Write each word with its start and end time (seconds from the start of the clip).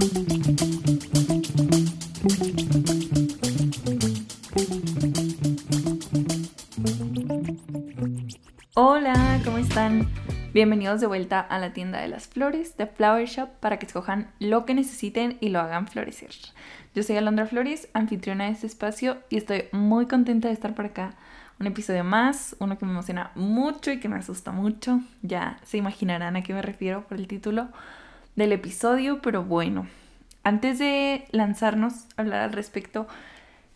Hola, 0.00 0.12
¿cómo 9.44 9.58
están? 9.58 10.08
Bienvenidos 10.54 11.00
de 11.00 11.08
vuelta 11.08 11.40
a 11.40 11.58
la 11.58 11.72
tienda 11.72 12.00
de 12.00 12.06
las 12.06 12.28
flores 12.28 12.76
de 12.76 12.86
Flower 12.86 13.26
Shop 13.26 13.48
para 13.58 13.80
que 13.80 13.86
escojan 13.86 14.30
lo 14.38 14.66
que 14.66 14.74
necesiten 14.74 15.36
y 15.40 15.48
lo 15.48 15.58
hagan 15.58 15.88
florecer. 15.88 16.30
Yo 16.94 17.02
soy 17.02 17.16
Alondra 17.16 17.46
Flores, 17.46 17.88
anfitriona 17.92 18.44
de 18.44 18.52
este 18.52 18.68
espacio 18.68 19.18
y 19.30 19.36
estoy 19.36 19.64
muy 19.72 20.06
contenta 20.06 20.46
de 20.46 20.54
estar 20.54 20.76
por 20.76 20.86
acá. 20.86 21.14
Un 21.58 21.66
episodio 21.66 22.04
más, 22.04 22.54
uno 22.60 22.78
que 22.78 22.86
me 22.86 22.92
emociona 22.92 23.32
mucho 23.34 23.90
y 23.90 23.98
que 23.98 24.08
me 24.08 24.16
asusta 24.16 24.52
mucho. 24.52 25.00
Ya 25.22 25.58
se 25.64 25.76
imaginarán 25.76 26.36
a 26.36 26.42
qué 26.42 26.54
me 26.54 26.62
refiero 26.62 27.02
por 27.08 27.18
el 27.18 27.26
título 27.26 27.68
del 28.38 28.52
episodio, 28.52 29.20
pero 29.20 29.42
bueno, 29.42 29.88
antes 30.44 30.78
de 30.78 31.24
lanzarnos 31.32 32.04
a 32.16 32.22
hablar 32.22 32.40
al 32.40 32.52
respecto, 32.52 33.08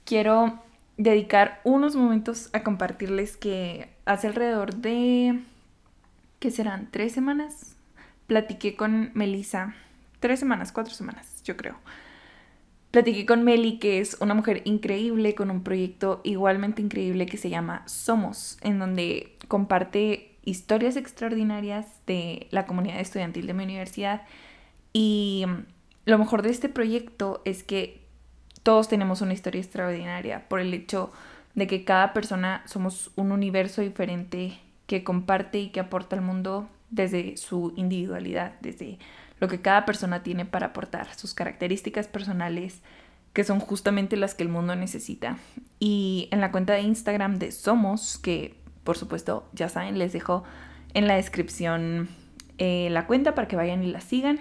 quiero 0.05 0.63
dedicar 0.97 1.61
unos 1.65 1.97
momentos 1.97 2.49
a 2.53 2.63
compartirles 2.63 3.37
que 3.37 3.91
hace 4.05 4.29
alrededor 4.29 4.77
de 4.77 5.41
que 6.39 6.53
serán 6.53 6.89
tres 6.93 7.13
semanas, 7.13 7.77
platiqué 8.29 8.77
con 8.77 9.11
Melissa, 9.15 9.75
tres 10.21 10.39
semanas, 10.39 10.71
cuatro 10.71 10.95
semanas, 10.95 11.43
yo 11.45 11.57
creo. 11.57 11.77
Platiqué 12.93 13.27
con 13.27 13.43
Meli, 13.43 13.79
que 13.79 13.99
es 14.01 14.17
una 14.21 14.35
mujer 14.35 14.63
increíble, 14.65 15.35
con 15.35 15.51
un 15.51 15.65
proyecto 15.65 16.21
igualmente 16.25 16.83
increíble 16.83 17.27
que 17.27 17.39
se 17.39 17.51
llama 17.51 17.83
Somos, 17.87 18.59
en 18.61 18.79
donde 18.79 19.37
comparte 19.49 20.37
historias 20.45 20.97
extraordinarias 20.97 21.87
de 22.07 22.47
la 22.51 22.67
comunidad 22.67 23.01
estudiantil 23.01 23.47
de 23.47 23.55
mi 23.55 23.65
universidad. 23.65 24.23
Y 24.93 25.45
lo 26.05 26.19
mejor 26.19 26.43
de 26.43 26.51
este 26.51 26.69
proyecto 26.69 27.43
es 27.45 27.63
que 27.63 28.03
todos 28.63 28.89
tenemos 28.89 29.21
una 29.21 29.33
historia 29.33 29.61
extraordinaria 29.61 30.49
por 30.49 30.61
el 30.61 30.73
hecho 30.75 31.13
de 31.55 31.67
que 31.67 31.85
cada 31.85 32.13
persona 32.13 32.63
somos 32.67 33.11
un 33.17 33.33
universo 33.33 33.83
diferente 33.83 34.59
que 34.87 35.05
comparte 35.05 35.59
y 35.59 35.71
que 35.71 35.81
aporta 35.81 36.17
al 36.17 36.23
mundo 36.23 36.69
desde 36.91 37.37
su 37.37 37.73
individualidad, 37.77 38.55
desde 38.61 38.99
lo 39.41 39.49
que 39.49 39.61
cada 39.61 39.85
persona 39.85 40.23
tiene 40.23 40.45
para 40.45 40.67
aportar, 40.67 41.15
sus 41.15 41.35
características 41.35 42.07
personales, 42.07 42.83
que 43.33 43.45
son 43.45 43.61
justamente 43.61 44.17
las 44.17 44.35
que 44.35 44.43
el 44.43 44.49
mundo 44.49 44.77
necesita. 44.77 45.39
Y 45.81 46.29
en 46.31 46.41
la 46.41 46.53
cuenta 46.53 46.75
de 46.75 46.83
Instagram 46.83 47.39
de 47.39 47.51
Somos, 47.51 48.19
que 48.19 48.63
por 48.85 48.99
supuesto 48.99 49.49
ya 49.53 49.69
saben, 49.69 49.99
les 49.99 50.13
dejo 50.13 50.45
en 50.95 51.07
la 51.07 51.17
descripción 51.17 52.09
eh, 52.59 52.89
la 52.91 53.07
cuenta 53.07 53.35
para 53.35 53.49
que 53.49 53.57
vayan 53.57 53.83
y 53.83 53.91
la 53.91 54.01
sigan. 54.01 54.41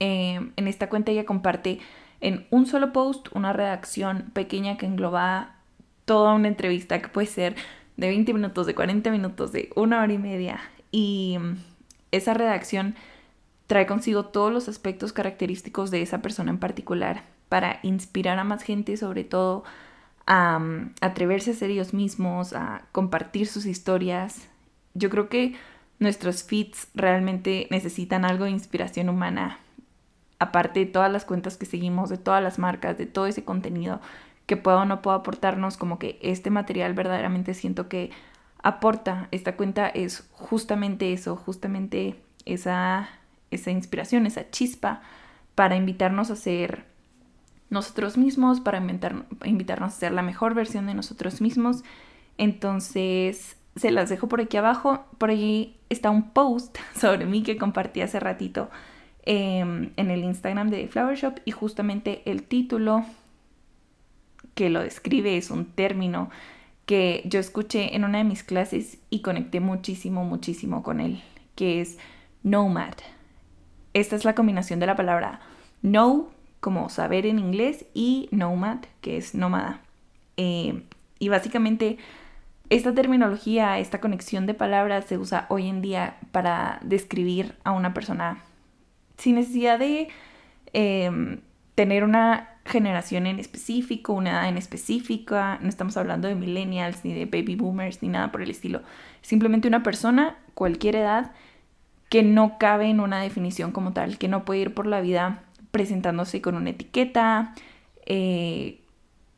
Eh, 0.00 0.50
en 0.56 0.68
esta 0.68 0.88
cuenta 0.88 1.12
ella 1.12 1.26
comparte 1.26 1.78
en 2.20 2.46
un 2.50 2.66
solo 2.66 2.92
post 2.92 3.28
una 3.32 3.52
redacción 3.52 4.30
pequeña 4.32 4.76
que 4.76 4.86
engloba 4.86 5.56
toda 6.04 6.34
una 6.34 6.48
entrevista 6.48 7.00
que 7.00 7.08
puede 7.08 7.26
ser 7.26 7.54
de 7.96 8.08
20 8.08 8.34
minutos, 8.34 8.66
de 8.66 8.74
40 8.74 9.10
minutos, 9.10 9.52
de 9.52 9.70
una 9.76 10.02
hora 10.02 10.12
y 10.12 10.18
media. 10.18 10.60
Y 10.90 11.36
mm, 11.38 11.56
esa 12.12 12.34
redacción 12.34 12.94
trae 13.66 13.86
consigo 13.86 14.24
todos 14.26 14.52
los 14.52 14.68
aspectos 14.68 15.12
característicos 15.12 15.90
de 15.90 16.02
esa 16.02 16.22
persona 16.22 16.50
en 16.50 16.58
particular 16.58 17.24
para 17.48 17.78
inspirar 17.82 18.38
a 18.38 18.44
más 18.44 18.62
gente, 18.62 18.96
sobre 18.96 19.22
todo 19.22 19.64
a, 20.26 20.58
mm, 20.58 20.94
atreverse 21.00 21.52
a 21.52 21.54
ser 21.54 21.70
ellos 21.70 21.94
mismos, 21.94 22.54
a 22.54 22.82
compartir 22.92 23.46
sus 23.46 23.66
historias. 23.66 24.48
Yo 24.94 25.10
creo 25.10 25.28
que 25.28 25.54
nuestros 25.98 26.42
feeds 26.42 26.88
realmente 26.94 27.68
necesitan 27.70 28.24
algo 28.24 28.44
de 28.44 28.50
inspiración 28.50 29.08
humana, 29.08 29.60
aparte 30.40 30.80
de 30.80 30.86
todas 30.86 31.12
las 31.12 31.24
cuentas 31.24 31.56
que 31.56 31.66
seguimos, 31.66 32.08
de 32.08 32.18
todas 32.18 32.42
las 32.42 32.58
marcas, 32.58 32.98
de 32.98 33.06
todo 33.06 33.26
ese 33.26 33.44
contenido 33.44 34.00
que 34.46 34.56
pueda 34.56 34.78
o 34.78 34.84
no 34.84 35.02
pueda 35.02 35.18
aportarnos, 35.18 35.76
como 35.76 36.00
que 36.00 36.18
este 36.22 36.50
material 36.50 36.94
verdaderamente 36.94 37.54
siento 37.54 37.88
que 37.88 38.10
aporta. 38.62 39.28
Esta 39.30 39.54
cuenta 39.54 39.86
es 39.86 40.28
justamente 40.32 41.12
eso, 41.12 41.36
justamente 41.36 42.20
esa, 42.46 43.08
esa 43.52 43.70
inspiración, 43.70 44.26
esa 44.26 44.50
chispa 44.50 45.02
para 45.54 45.76
invitarnos 45.76 46.30
a 46.30 46.36
ser 46.36 46.84
nosotros 47.68 48.16
mismos, 48.16 48.60
para 48.60 48.78
inventar, 48.78 49.26
invitarnos 49.44 49.92
a 49.92 49.96
ser 49.96 50.12
la 50.12 50.22
mejor 50.22 50.54
versión 50.54 50.86
de 50.86 50.94
nosotros 50.94 51.40
mismos. 51.40 51.84
Entonces, 52.38 53.56
se 53.76 53.90
las 53.90 54.08
dejo 54.08 54.26
por 54.26 54.40
aquí 54.40 54.56
abajo. 54.56 55.04
Por 55.18 55.30
allí 55.30 55.76
está 55.90 56.10
un 56.10 56.30
post 56.30 56.78
sobre 56.98 57.26
mí 57.26 57.42
que 57.42 57.58
compartí 57.58 58.00
hace 58.00 58.18
ratito 58.18 58.70
em, 59.24 59.90
en 59.96 60.10
el 60.10 60.24
Instagram 60.24 60.70
de 60.70 60.88
Flower 60.88 61.16
Shop 61.16 61.34
y 61.44 61.50
justamente 61.50 62.22
el 62.24 62.42
título 62.42 63.04
que 64.54 64.70
lo 64.70 64.80
describe, 64.80 65.36
es 65.36 65.50
un 65.50 65.66
término 65.66 66.30
que 66.86 67.22
yo 67.24 67.38
escuché 67.38 67.94
en 67.94 68.04
una 68.04 68.18
de 68.18 68.24
mis 68.24 68.42
clases 68.42 68.98
y 69.10 69.22
conecté 69.22 69.60
muchísimo, 69.60 70.24
muchísimo 70.24 70.82
con 70.82 71.00
él, 71.00 71.22
que 71.54 71.80
es 71.80 71.98
nomad. 72.42 72.94
Esta 73.94 74.16
es 74.16 74.24
la 74.24 74.34
combinación 74.34 74.80
de 74.80 74.86
la 74.86 74.96
palabra 74.96 75.40
know, 75.82 76.30
como 76.60 76.88
saber 76.88 77.26
en 77.26 77.38
inglés, 77.38 77.86
y 77.94 78.28
nomad, 78.32 78.78
que 79.00 79.16
es 79.16 79.34
nómada. 79.34 79.80
Eh, 80.36 80.82
y 81.18 81.28
básicamente 81.28 81.98
esta 82.70 82.94
terminología, 82.94 83.78
esta 83.78 84.00
conexión 84.00 84.46
de 84.46 84.54
palabras 84.54 85.04
se 85.06 85.18
usa 85.18 85.46
hoy 85.48 85.68
en 85.68 85.82
día 85.82 86.16
para 86.32 86.78
describir 86.82 87.54
a 87.64 87.72
una 87.72 87.92
persona 87.94 88.42
sin 89.20 89.36
necesidad 89.36 89.78
de 89.78 90.08
em, 90.72 91.40
tener 91.74 92.04
una 92.04 92.48
generación 92.64 93.26
en 93.26 93.38
específico, 93.38 94.12
una 94.12 94.30
edad 94.30 94.48
en 94.48 94.56
específica, 94.56 95.58
no 95.60 95.68
estamos 95.68 95.96
hablando 95.96 96.28
de 96.28 96.34
millennials 96.34 97.04
ni 97.04 97.12
de 97.14 97.26
baby 97.26 97.56
boomers 97.56 98.02
ni 98.02 98.08
nada 98.08 98.32
por 98.32 98.42
el 98.42 98.50
estilo, 98.50 98.82
simplemente 99.22 99.68
una 99.68 99.82
persona, 99.82 100.36
cualquier 100.54 100.96
edad, 100.96 101.32
que 102.08 102.22
no 102.22 102.58
cabe 102.58 102.88
en 102.88 103.00
una 103.00 103.20
definición 103.20 103.72
como 103.72 103.92
tal, 103.92 104.18
que 104.18 104.28
no 104.28 104.44
puede 104.44 104.60
ir 104.60 104.74
por 104.74 104.86
la 104.86 105.00
vida 105.00 105.42
presentándose 105.70 106.40
con 106.40 106.56
una 106.56 106.70
etiqueta, 106.70 107.54
eh, 108.06 108.80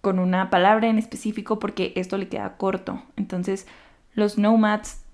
con 0.00 0.18
una 0.18 0.48
palabra 0.48 0.88
en 0.88 0.98
específico, 0.98 1.58
porque 1.58 1.92
esto 1.96 2.16
le 2.16 2.28
queda 2.28 2.56
corto. 2.56 3.02
Entonces, 3.16 3.66
los 4.14 4.38
nomads 4.38 5.04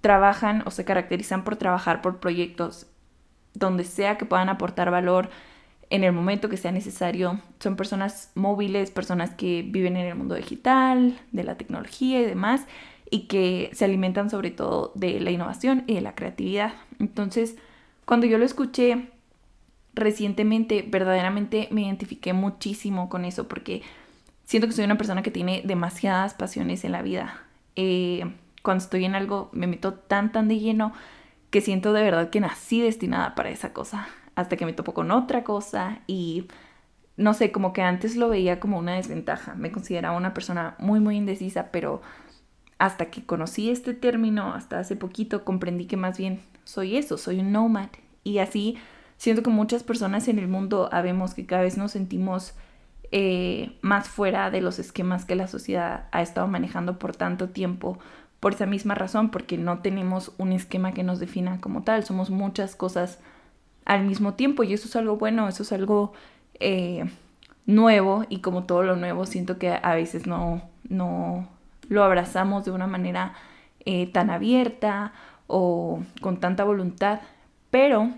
trabajan 0.00 0.62
o 0.66 0.70
se 0.70 0.84
caracterizan 0.84 1.42
por 1.42 1.56
trabajar 1.56 2.00
por 2.00 2.20
proyectos 2.20 2.89
donde 3.54 3.84
sea 3.84 4.18
que 4.18 4.24
puedan 4.24 4.48
aportar 4.48 4.90
valor, 4.90 5.30
en 5.90 6.04
el 6.04 6.12
momento 6.12 6.48
que 6.48 6.56
sea 6.56 6.72
necesario. 6.72 7.40
Son 7.58 7.76
personas 7.76 8.30
móviles, 8.34 8.90
personas 8.90 9.34
que 9.34 9.62
viven 9.66 9.96
en 9.96 10.06
el 10.06 10.14
mundo 10.14 10.36
digital, 10.36 11.18
de 11.32 11.44
la 11.44 11.56
tecnología 11.56 12.20
y 12.20 12.24
demás, 12.24 12.66
y 13.10 13.22
que 13.26 13.70
se 13.72 13.84
alimentan 13.84 14.30
sobre 14.30 14.52
todo 14.52 14.92
de 14.94 15.18
la 15.20 15.32
innovación 15.32 15.82
y 15.88 15.94
de 15.94 16.00
la 16.00 16.14
creatividad. 16.14 16.74
Entonces, 17.00 17.56
cuando 18.04 18.26
yo 18.26 18.38
lo 18.38 18.44
escuché 18.44 19.10
recientemente, 19.94 20.84
verdaderamente 20.86 21.68
me 21.72 21.82
identifiqué 21.82 22.32
muchísimo 22.32 23.08
con 23.08 23.24
eso, 23.24 23.48
porque 23.48 23.82
siento 24.44 24.68
que 24.68 24.74
soy 24.74 24.84
una 24.84 24.96
persona 24.96 25.22
que 25.22 25.32
tiene 25.32 25.62
demasiadas 25.64 26.34
pasiones 26.34 26.84
en 26.84 26.92
la 26.92 27.02
vida. 27.02 27.42
Eh, 27.74 28.32
cuando 28.62 28.84
estoy 28.84 29.04
en 29.04 29.14
algo 29.14 29.48
me 29.52 29.66
meto 29.66 29.94
tan, 29.94 30.32
tan 30.32 30.46
de 30.46 30.58
lleno 30.58 30.92
que 31.50 31.60
siento 31.60 31.92
de 31.92 32.02
verdad 32.02 32.30
que 32.30 32.40
nací 32.40 32.80
destinada 32.80 33.34
para 33.34 33.50
esa 33.50 33.72
cosa 33.72 34.08
hasta 34.34 34.56
que 34.56 34.66
me 34.66 34.72
topo 34.72 34.94
con 34.94 35.10
otra 35.10 35.44
cosa 35.44 36.00
y 36.06 36.46
no 37.16 37.34
sé, 37.34 37.52
como 37.52 37.72
que 37.72 37.82
antes 37.82 38.16
lo 38.16 38.30
veía 38.30 38.60
como 38.60 38.78
una 38.78 38.94
desventaja. 38.94 39.54
Me 39.54 39.70
consideraba 39.70 40.16
una 40.16 40.32
persona 40.32 40.74
muy, 40.78 41.00
muy 41.00 41.16
indecisa, 41.16 41.70
pero 41.70 42.00
hasta 42.78 43.10
que 43.10 43.26
conocí 43.26 43.70
este 43.70 43.92
término, 43.92 44.54
hasta 44.54 44.78
hace 44.78 44.96
poquito, 44.96 45.44
comprendí 45.44 45.84
que 45.84 45.98
más 45.98 46.16
bien 46.16 46.40
soy 46.64 46.96
eso, 46.96 47.18
soy 47.18 47.40
un 47.40 47.52
nomad. 47.52 47.90
Y 48.24 48.38
así 48.38 48.78
siento 49.18 49.42
que 49.42 49.50
muchas 49.50 49.82
personas 49.82 50.28
en 50.28 50.38
el 50.38 50.48
mundo 50.48 50.88
habemos 50.92 51.34
que 51.34 51.44
cada 51.44 51.62
vez 51.62 51.76
nos 51.76 51.92
sentimos 51.92 52.54
eh, 53.12 53.76
más 53.82 54.08
fuera 54.08 54.50
de 54.50 54.62
los 54.62 54.78
esquemas 54.78 55.26
que 55.26 55.34
la 55.34 55.46
sociedad 55.46 56.08
ha 56.12 56.22
estado 56.22 56.46
manejando 56.46 56.98
por 56.98 57.14
tanto 57.14 57.50
tiempo, 57.50 57.98
por 58.40 58.54
esa 58.54 58.66
misma 58.66 58.94
razón, 58.94 59.30
porque 59.30 59.58
no 59.58 59.80
tenemos 59.80 60.32
un 60.38 60.52
esquema 60.52 60.92
que 60.92 61.02
nos 61.02 61.20
defina 61.20 61.60
como 61.60 61.82
tal, 61.82 62.04
somos 62.04 62.30
muchas 62.30 62.74
cosas 62.74 63.18
al 63.84 64.04
mismo 64.04 64.34
tiempo 64.34 64.62
y 64.62 64.72
eso 64.72 64.88
es 64.88 64.96
algo 64.96 65.16
bueno, 65.16 65.46
eso 65.46 65.62
es 65.62 65.72
algo 65.72 66.14
eh, 66.58 67.04
nuevo 67.66 68.24
y 68.28 68.40
como 68.40 68.64
todo 68.64 68.82
lo 68.82 68.96
nuevo 68.96 69.26
siento 69.26 69.58
que 69.58 69.70
a 69.70 69.94
veces 69.94 70.26
no, 70.26 70.62
no 70.88 71.48
lo 71.88 72.02
abrazamos 72.02 72.64
de 72.64 72.70
una 72.70 72.86
manera 72.86 73.34
eh, 73.84 74.06
tan 74.06 74.30
abierta 74.30 75.12
o 75.46 76.02
con 76.22 76.40
tanta 76.40 76.64
voluntad, 76.64 77.20
pero 77.70 78.10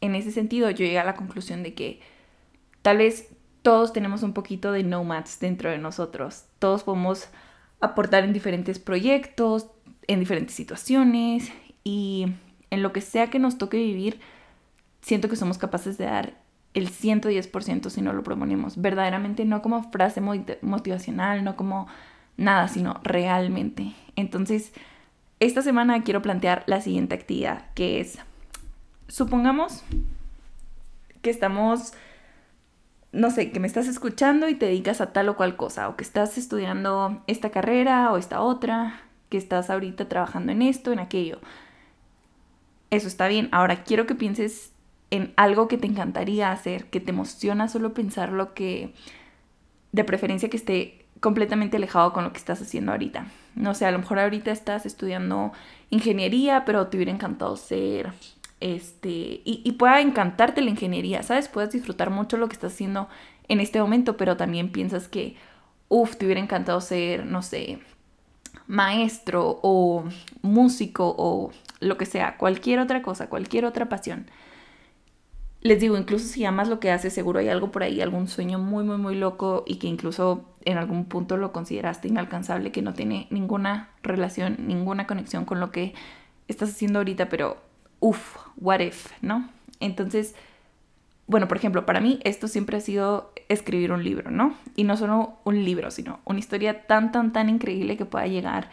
en 0.00 0.14
ese 0.14 0.30
sentido 0.32 0.70
yo 0.70 0.78
llegué 0.78 0.98
a 0.98 1.04
la 1.04 1.14
conclusión 1.14 1.62
de 1.62 1.74
que 1.74 2.00
tal 2.80 2.98
vez 2.98 3.28
todos 3.62 3.92
tenemos 3.92 4.22
un 4.22 4.32
poquito 4.32 4.72
de 4.72 4.82
nomads 4.82 5.40
dentro 5.40 5.68
de 5.68 5.78
nosotros, 5.78 6.44
todos 6.58 6.84
podemos 6.84 7.28
aportar 7.80 8.24
en 8.24 8.32
diferentes 8.32 8.78
proyectos, 8.78 9.68
en 10.06 10.20
diferentes 10.20 10.54
situaciones 10.54 11.50
y 11.84 12.26
en 12.70 12.82
lo 12.82 12.92
que 12.92 13.00
sea 13.00 13.28
que 13.30 13.38
nos 13.38 13.58
toque 13.58 13.76
vivir, 13.76 14.20
siento 15.00 15.28
que 15.28 15.36
somos 15.36 15.58
capaces 15.58 15.98
de 15.98 16.04
dar 16.04 16.34
el 16.74 16.90
110% 16.90 17.90
si 17.90 18.02
no 18.02 18.12
lo 18.12 18.22
proponemos. 18.22 18.80
Verdaderamente 18.80 19.44
no 19.44 19.62
como 19.62 19.90
frase 19.90 20.20
motivacional, 20.20 21.44
no 21.44 21.56
como 21.56 21.88
nada, 22.36 22.68
sino 22.68 23.00
realmente. 23.02 23.92
Entonces, 24.16 24.72
esta 25.40 25.62
semana 25.62 26.02
quiero 26.02 26.22
plantear 26.22 26.64
la 26.66 26.80
siguiente 26.80 27.14
actividad, 27.14 27.72
que 27.74 28.00
es, 28.00 28.18
supongamos 29.08 29.82
que 31.22 31.30
estamos, 31.30 31.92
no 33.12 33.30
sé, 33.30 33.50
que 33.50 33.60
me 33.60 33.66
estás 33.66 33.88
escuchando 33.88 34.48
y 34.48 34.54
te 34.54 34.66
dedicas 34.66 35.00
a 35.00 35.12
tal 35.12 35.28
o 35.28 35.36
cual 35.36 35.56
cosa, 35.56 35.88
o 35.88 35.96
que 35.96 36.04
estás 36.04 36.38
estudiando 36.38 37.22
esta 37.26 37.50
carrera 37.50 38.12
o 38.12 38.16
esta 38.16 38.40
otra, 38.40 39.02
que 39.28 39.38
estás 39.38 39.70
ahorita 39.70 40.08
trabajando 40.08 40.52
en 40.52 40.62
esto, 40.62 40.92
en 40.92 41.00
aquello. 41.00 41.38
Eso 42.90 43.08
está 43.08 43.28
bien. 43.28 43.48
Ahora 43.52 43.84
quiero 43.84 44.06
que 44.06 44.14
pienses 44.14 44.72
en 45.10 45.32
algo 45.36 45.68
que 45.68 45.78
te 45.78 45.86
encantaría 45.86 46.52
hacer, 46.52 46.86
que 46.86 47.00
te 47.00 47.10
emociona 47.10 47.68
solo 47.68 47.94
pensar 47.94 48.32
lo 48.32 48.54
que, 48.54 48.94
de 49.92 50.04
preferencia 50.04 50.48
que 50.48 50.56
esté 50.56 51.06
completamente 51.20 51.76
alejado 51.76 52.12
con 52.12 52.24
lo 52.24 52.32
que 52.32 52.38
estás 52.38 52.62
haciendo 52.62 52.92
ahorita. 52.92 53.26
No 53.54 53.74
sé, 53.74 53.86
a 53.86 53.90
lo 53.90 53.98
mejor 53.98 54.20
ahorita 54.20 54.50
estás 54.52 54.86
estudiando 54.86 55.52
ingeniería, 55.90 56.64
pero 56.64 56.86
te 56.86 56.96
hubiera 56.96 57.12
encantado 57.12 57.56
ser, 57.56 58.12
este, 58.60 59.40
y, 59.44 59.72
pueda 59.72 60.00
encantarte 60.00 60.60
la 60.60 60.70
ingeniería, 60.70 61.22
¿sabes? 61.22 61.48
Puedes 61.48 61.72
disfrutar 61.72 62.10
mucho 62.10 62.36
lo 62.36 62.48
que 62.48 62.54
estás 62.54 62.74
haciendo 62.74 63.08
en 63.48 63.60
este 63.60 63.80
momento, 63.80 64.16
pero 64.16 64.36
también 64.36 64.70
piensas 64.70 65.08
que, 65.08 65.36
uff, 65.88 66.16
te 66.16 66.26
hubiera 66.26 66.40
encantado 66.40 66.80
ser, 66.80 67.24
no 67.24 67.42
sé, 67.42 67.80
maestro 68.66 69.58
o 69.62 70.04
músico 70.42 71.14
o 71.16 71.50
lo 71.80 71.96
que 71.96 72.06
sea, 72.06 72.36
cualquier 72.36 72.80
otra 72.80 73.02
cosa, 73.02 73.28
cualquier 73.28 73.64
otra 73.64 73.88
pasión. 73.88 74.26
Les 75.62 75.80
digo, 75.80 75.96
incluso 75.96 76.26
si 76.26 76.44
amas 76.44 76.68
lo 76.68 76.80
que 76.80 76.90
haces, 76.90 77.12
seguro 77.12 77.38
hay 77.38 77.48
algo 77.48 77.70
por 77.70 77.82
ahí, 77.82 78.00
algún 78.00 78.28
sueño 78.28 78.58
muy, 78.58 78.84
muy, 78.84 78.96
muy 78.96 79.14
loco 79.14 79.64
y 79.66 79.76
que 79.76 79.88
incluso 79.88 80.44
en 80.64 80.78
algún 80.78 81.04
punto 81.06 81.36
lo 81.36 81.52
consideraste 81.52 82.08
inalcanzable, 82.08 82.72
que 82.72 82.82
no 82.82 82.94
tiene 82.94 83.26
ninguna 83.30 83.90
relación, 84.02 84.56
ninguna 84.66 85.06
conexión 85.06 85.44
con 85.44 85.60
lo 85.60 85.70
que 85.70 85.94
estás 86.48 86.70
haciendo 86.70 86.98
ahorita, 87.00 87.28
pero 87.28 87.69
uff, 88.00 88.36
what 88.56 88.80
if, 88.80 89.12
¿no? 89.22 89.48
Entonces, 89.78 90.34
bueno, 91.26 91.46
por 91.46 91.56
ejemplo, 91.56 91.86
para 91.86 92.00
mí 92.00 92.18
esto 92.24 92.48
siempre 92.48 92.76
ha 92.76 92.80
sido 92.80 93.32
escribir 93.48 93.92
un 93.92 94.02
libro, 94.02 94.30
¿no? 94.30 94.56
Y 94.74 94.84
no 94.84 94.96
solo 94.96 95.38
un 95.44 95.64
libro, 95.64 95.90
sino 95.90 96.20
una 96.24 96.40
historia 96.40 96.86
tan, 96.86 97.12
tan, 97.12 97.32
tan 97.32 97.48
increíble 97.48 97.96
que 97.96 98.04
pueda 98.04 98.26
llegar 98.26 98.70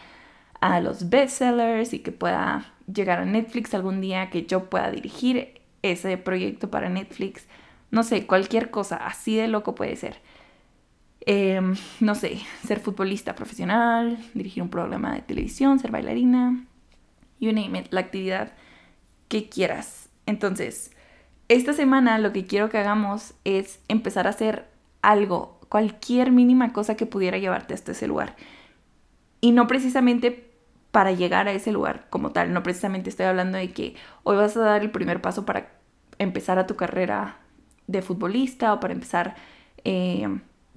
a 0.60 0.80
los 0.80 1.10
bestsellers 1.10 1.94
y 1.94 2.00
que 2.00 2.12
pueda 2.12 2.74
llegar 2.92 3.20
a 3.20 3.26
Netflix 3.26 3.74
algún 3.74 4.02
día, 4.02 4.30
que 4.30 4.46
yo 4.46 4.70
pueda 4.70 4.90
dirigir 4.90 5.62
ese 5.84 6.18
proyecto 6.18 6.72
para 6.72 6.90
Netflix. 6.90 7.46
No 7.92 8.04
sé, 8.04 8.26
cualquier 8.26 8.72
cosa, 8.72 8.98
así 8.98 9.36
de 9.36 9.48
loco 9.48 9.76
puede 9.76 9.96
ser. 9.96 10.20
Em, 11.22 11.76
no 12.00 12.16
sé, 12.16 12.40
ser 12.66 12.80
futbolista 12.80 13.36
profesional, 13.36 14.18
dirigir 14.34 14.64
un 14.64 14.70
programa 14.70 15.14
de 15.14 15.22
televisión, 15.22 15.78
ser 15.78 15.92
bailarina, 15.92 16.66
you 17.40 17.52
name 17.52 17.80
it, 17.80 17.88
la 17.92 18.00
actividad 18.00 18.54
que 19.28 19.50
quieras. 19.50 20.10
Entonces, 20.26 20.92
esta 21.50 21.74
semana 21.74 22.20
lo 22.20 22.34
que 22.34 22.46
quiero 22.46 22.70
que 22.70 22.78
hagamos 22.78 23.34
es 23.44 23.80
empezar 23.88 24.28
a 24.28 24.32
hacer 24.32 24.68
algo, 25.02 25.60
cualquier 25.70 26.32
mínima 26.32 26.74
cosa 26.74 26.96
que 26.96 27.06
pudiera 27.06 27.38
llevarte 27.38 27.74
hasta 27.74 27.94
ese 27.94 28.08
lugar. 28.08 28.36
Y 29.42 29.52
no 29.52 29.68
precisamente 29.68 30.48
para 30.92 31.12
llegar 31.12 31.48
a 31.48 31.52
ese 31.52 31.72
lugar 31.72 32.08
como 32.10 32.32
tal. 32.32 32.54
No 32.54 32.64
precisamente 32.64 33.10
estoy 33.10 33.28
hablando 33.28 33.58
de 33.58 33.72
que 33.72 33.96
hoy 34.24 34.36
vas 34.36 34.58
a 34.58 34.62
dar 34.62 34.82
el 34.82 34.92
primer 34.92 35.22
paso 35.22 35.46
para 35.46 35.70
empezar 36.18 36.58
a 36.60 36.68
tu 36.68 36.76
carrera 36.76 37.38
de 37.88 38.02
futbolista 38.02 38.74
o 38.74 38.80
para 38.80 38.94
empezar 38.94 39.36
eh, 39.84 40.28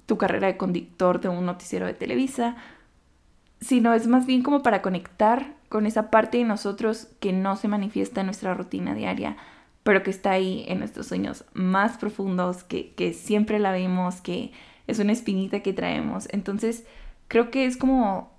tu 0.05 0.17
carrera 0.17 0.47
de 0.47 0.57
conductor 0.57 1.19
de 1.19 1.29
un 1.29 1.45
noticiero 1.45 1.85
de 1.85 1.93
Televisa, 1.93 2.55
sino 3.61 3.93
es 3.93 4.07
más 4.07 4.25
bien 4.25 4.43
como 4.43 4.63
para 4.63 4.81
conectar 4.81 5.53
con 5.69 5.85
esa 5.85 6.11
parte 6.11 6.39
de 6.39 6.43
nosotros 6.43 7.07
que 7.19 7.31
no 7.31 7.55
se 7.55 7.67
manifiesta 7.67 8.21
en 8.21 8.27
nuestra 8.27 8.53
rutina 8.53 8.93
diaria, 8.93 9.37
pero 9.83 10.03
que 10.03 10.11
está 10.11 10.31
ahí 10.31 10.65
en 10.67 10.79
nuestros 10.79 11.07
sueños 11.07 11.45
más 11.53 11.97
profundos, 11.97 12.63
que, 12.63 12.93
que 12.93 13.13
siempre 13.13 13.59
la 13.59 13.71
vemos, 13.71 14.19
que 14.21 14.51
es 14.87 14.99
una 14.99 15.13
espinita 15.13 15.61
que 15.61 15.73
traemos. 15.73 16.27
Entonces, 16.31 16.85
creo 17.27 17.51
que 17.51 17.65
es 17.65 17.77
como 17.77 18.31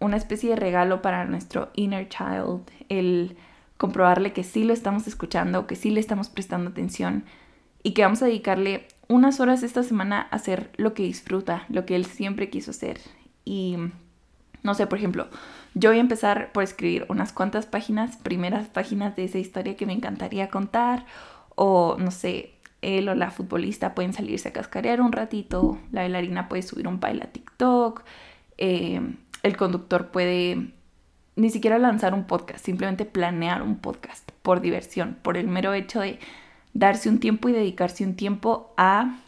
una 0.00 0.16
especie 0.16 0.50
de 0.50 0.56
regalo 0.56 1.00
para 1.02 1.24
nuestro 1.26 1.70
inner 1.74 2.08
child, 2.08 2.62
el 2.88 3.36
comprobarle 3.76 4.32
que 4.32 4.42
sí 4.42 4.64
lo 4.64 4.72
estamos 4.72 5.06
escuchando, 5.06 5.66
que 5.66 5.76
sí 5.76 5.90
le 5.90 6.00
estamos 6.00 6.28
prestando 6.28 6.70
atención 6.70 7.24
y 7.82 7.92
que 7.92 8.02
vamos 8.02 8.22
a 8.22 8.26
dedicarle 8.26 8.86
unas 9.08 9.40
horas 9.40 9.62
esta 9.62 9.82
semana 9.82 10.28
a 10.30 10.36
hacer 10.36 10.70
lo 10.76 10.94
que 10.94 11.02
disfruta, 11.04 11.66
lo 11.68 11.84
que 11.84 11.96
él 11.96 12.04
siempre 12.04 12.50
quiso 12.50 12.70
hacer. 12.70 13.00
Y 13.44 13.76
no 14.62 14.74
sé, 14.74 14.86
por 14.86 14.98
ejemplo, 14.98 15.28
yo 15.74 15.90
voy 15.90 15.98
a 15.98 16.02
empezar 16.02 16.52
por 16.52 16.62
escribir 16.62 17.06
unas 17.08 17.32
cuantas 17.32 17.66
páginas, 17.66 18.16
primeras 18.16 18.68
páginas 18.68 19.16
de 19.16 19.24
esa 19.24 19.38
historia 19.38 19.76
que 19.76 19.86
me 19.86 19.92
encantaría 19.92 20.48
contar, 20.48 21.06
o 21.54 21.96
no 21.98 22.10
sé, 22.10 22.54
él 22.82 23.08
o 23.08 23.14
la 23.14 23.30
futbolista 23.30 23.94
pueden 23.94 24.12
salirse 24.12 24.48
a 24.48 24.52
cascarear 24.52 25.00
un 25.00 25.12
ratito, 25.12 25.78
la 25.90 26.02
bailarina 26.02 26.48
puede 26.48 26.62
subir 26.62 26.88
un 26.88 27.00
baile 27.00 27.24
a 27.24 27.32
TikTok, 27.32 28.04
eh, 28.58 29.00
el 29.42 29.56
conductor 29.56 30.10
puede 30.10 30.72
ni 31.34 31.50
siquiera 31.50 31.78
lanzar 31.78 32.14
un 32.14 32.24
podcast, 32.24 32.64
simplemente 32.64 33.04
planear 33.04 33.62
un 33.62 33.78
podcast 33.78 34.30
por 34.42 34.60
diversión, 34.60 35.16
por 35.22 35.36
el 35.36 35.48
mero 35.48 35.72
hecho 35.72 36.00
de 36.00 36.18
darse 36.74 37.08
un 37.08 37.18
tiempo 37.18 37.48
y 37.48 37.52
dedicarse 37.52 38.04
un 38.04 38.16
tiempo 38.16 38.74
a 38.76 39.18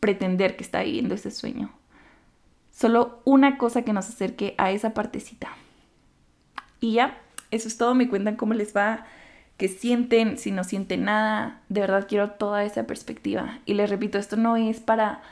pretender 0.00 0.56
que 0.56 0.64
está 0.64 0.82
viviendo 0.82 1.14
ese 1.14 1.30
sueño. 1.30 1.77
Solo 2.78 3.20
una 3.24 3.58
cosa 3.58 3.82
que 3.82 3.92
nos 3.92 4.08
acerque 4.08 4.54
a 4.56 4.70
esa 4.70 4.94
partecita. 4.94 5.48
Y 6.80 6.92
ya, 6.92 7.18
eso 7.50 7.66
es 7.66 7.76
todo. 7.76 7.94
Me 7.96 8.08
cuentan 8.08 8.36
cómo 8.36 8.54
les 8.54 8.76
va, 8.76 9.04
qué 9.56 9.66
sienten, 9.66 10.38
si 10.38 10.52
no 10.52 10.62
sienten 10.62 11.04
nada. 11.04 11.60
De 11.68 11.80
verdad 11.80 12.06
quiero 12.08 12.30
toda 12.30 12.62
esa 12.62 12.86
perspectiva. 12.86 13.58
Y 13.66 13.74
les 13.74 13.90
repito, 13.90 14.16
esto 14.16 14.36
no 14.36 14.56
es 14.56 14.78
para 14.78 15.22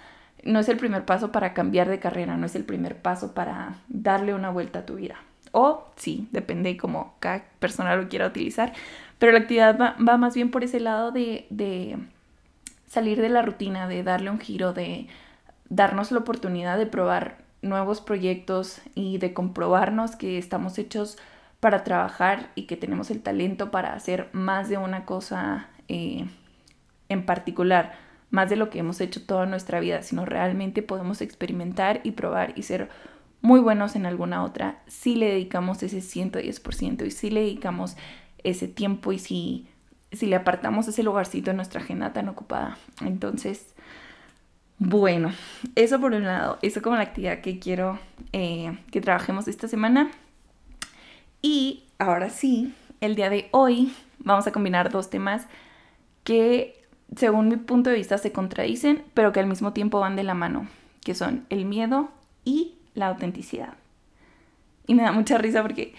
no 0.43 0.59
es 0.59 0.69
el 0.69 0.77
primer 0.77 1.05
paso 1.05 1.31
para 1.31 1.55
cambiar 1.55 1.89
de 1.89 1.99
carrera, 1.99 2.37
no 2.37 2.47
es 2.47 2.55
el 2.55 2.65
primer 2.65 2.97
paso 2.97 3.33
para 3.33 3.77
darle 3.89 4.35
una 4.35 4.51
vuelta 4.51 4.81
a 4.81 4.87
tu 4.87 4.97
vida. 4.97 5.17
O 5.53 5.85
sí, 5.97 6.29
depende 6.33 6.71
de 6.71 6.77
cómo 6.77 7.15
cada 7.21 7.45
persona 7.59 7.97
lo 7.97 8.09
quiera 8.09 8.27
utilizar, 8.27 8.73
pero 9.19 9.33
la 9.33 9.39
actividad 9.39 9.79
va, 9.79 10.17
más 10.17 10.35
bien 10.35 10.51
por 10.51 10.65
ese 10.65 10.81
lado 10.81 11.13
de, 11.13 11.47
de 11.51 11.99
salir 12.89 13.21
de 13.21 13.29
la 13.29 13.43
rutina, 13.43 13.89
de 13.89 14.03
darle 14.03 14.31
un 14.31 14.41
giro, 14.41 14.73
de 14.73 15.07
darnos 15.69 16.13
la 16.13 16.19
oportunidad 16.19 16.79
de 16.79 16.87
probar 16.87 17.39
nuevos 17.63 18.01
proyectos 18.01 18.81
y 18.95 19.19
de 19.19 19.35
comprobarnos 19.35 20.17
que 20.17 20.39
estamos 20.39 20.79
hechos 20.79 21.19
para 21.61 21.85
trabajar 21.85 22.51
y 22.55 22.67
que 22.67 22.77
tenemos 22.77 23.11
el 23.11 23.23
talento 23.23 23.71
para 23.71 23.95
hacer 23.95 24.29
más 24.33 24.69
de 24.69 24.79
una 24.79 25.05
cosa 25.05 25.69
eh, 25.89 26.27
en 27.09 27.25
particular 27.25 27.95
más 28.31 28.51
de 28.51 28.57
lo 28.57 28.71
que 28.71 28.81
hemos 28.81 29.01
hecho 29.01 29.25
toda 29.25 29.47
nuestra 29.47 29.81
vida, 29.81 30.03
sino 30.03 30.25
realmente 30.25 30.83
podemos 30.83 31.21
experimentar 31.21 32.01
y 32.03 32.13
probar 32.13 32.53
y 32.57 32.63
ser 32.63 32.89
muy 33.41 33.61
buenos 33.61 33.97
en 33.97 34.07
alguna 34.07 34.43
otra 34.43 34.83
si 34.87 35.15
le 35.15 35.31
dedicamos 35.31 35.83
ese 35.83 35.99
110% 35.99 37.07
y 37.07 37.11
si 37.11 37.31
le 37.31 37.41
dedicamos 37.41 37.97
ese 38.43 38.69
tiempo 38.69 39.13
y 39.13 39.19
si, 39.19 39.69
si 40.13 40.27
le 40.27 40.37
apartamos 40.37 40.89
ese 40.89 41.03
lugarcito 41.03 41.51
en 41.51 41.57
nuestra 41.57 41.81
agenda 41.81 42.13
tan 42.13 42.29
ocupada. 42.29 42.77
Entonces, 43.01 43.75
bueno, 44.79 45.33
eso 45.75 46.01
por 46.01 46.13
un 46.13 46.25
lado, 46.25 46.59
eso 46.63 46.83
como 46.83 46.97
la 46.97 47.03
actividad 47.03 47.41
que 47.41 47.59
quiero 47.59 47.99
eh, 48.33 48.79
que 48.91 49.01
trabajemos 49.01 49.49
esta 49.49 49.69
semana. 49.69 50.11
Y 51.43 51.85
ahora 51.99 52.31
sí, 52.31 52.75
el 53.01 53.15
día 53.15 53.31
de 53.31 53.49
hoy 53.53 53.93
vamos 54.19 54.47
a 54.47 54.53
combinar 54.53 54.91
dos 54.91 55.11
temas 55.11 55.47
que 56.25 56.77
según 57.15 57.49
mi 57.49 57.57
punto 57.57 57.91
de 57.91 57.97
vista, 57.97 58.19
se 58.19 58.33
contradicen, 58.33 59.05
pero 59.15 59.33
que 59.33 59.41
al 59.41 59.47
mismo 59.47 59.73
tiempo 59.73 60.01
van 60.01 60.17
de 60.17 60.25
la 60.25 60.35
mano, 60.35 60.67
que 61.05 61.15
son 61.15 61.47
el 61.51 61.65
miedo 61.65 62.11
y 62.45 62.75
la 62.95 63.09
autenticidad. 63.09 63.75
Y 64.87 64.95
me 64.95 65.03
da 65.03 65.13
mucha 65.13 65.39
risa 65.39 65.63
porque 65.63 65.95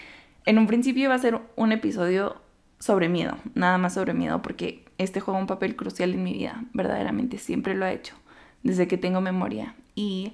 en 0.46 0.58
un 0.58 0.68
principio 0.68 1.06
iba 1.06 1.16
a 1.16 1.20
ser 1.20 1.40
un 1.56 1.72
episodio 1.72 2.42
sobre 2.80 3.10
miedo, 3.10 3.38
nada 3.56 3.78
más 3.78 3.94
sobre 3.94 4.14
miedo, 4.14 4.42
porque 4.42 4.86
este 4.98 5.20
juega 5.20 5.40
un 5.40 5.48
papel 5.48 5.76
crucial 5.76 6.14
en 6.14 6.24
mi 6.24 6.34
vida, 6.34 6.64
verdaderamente, 6.74 7.38
siempre 7.38 7.76
lo 7.76 7.86
ha 7.86 7.92
hecho, 7.92 8.16
desde 8.64 8.88
que 8.88 8.98
tengo 8.98 9.22
memoria. 9.22 9.76
Y 9.96 10.34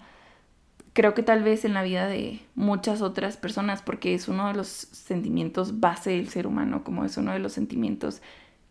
creo 0.94 1.14
que 1.14 1.24
tal 1.24 1.44
vez 1.44 1.66
en 1.66 1.74
la 1.74 1.84
vida 1.84 2.08
de 2.08 2.42
muchas 2.56 3.02
otras 3.02 3.38
personas, 3.38 3.82
porque 3.82 4.14
es 4.14 4.28
uno 4.28 4.48
de 4.48 4.54
los 4.54 4.68
sentimientos 4.68 5.80
base 5.80 6.12
del 6.12 6.30
ser 6.30 6.48
humano, 6.48 6.84
como 6.84 7.06
es 7.06 7.18
uno 7.18 7.32
de 7.32 7.40
los 7.40 7.54
sentimientos 7.54 8.22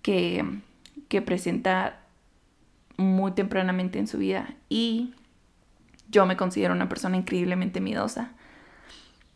que 0.02 0.44
que 1.12 1.20
presenta 1.20 2.00
muy 2.96 3.32
tempranamente 3.32 3.98
en 3.98 4.06
su 4.06 4.16
vida 4.16 4.54
y 4.70 5.12
yo 6.08 6.24
me 6.24 6.38
considero 6.38 6.72
una 6.72 6.88
persona 6.88 7.18
increíblemente 7.18 7.82
miedosa. 7.82 8.32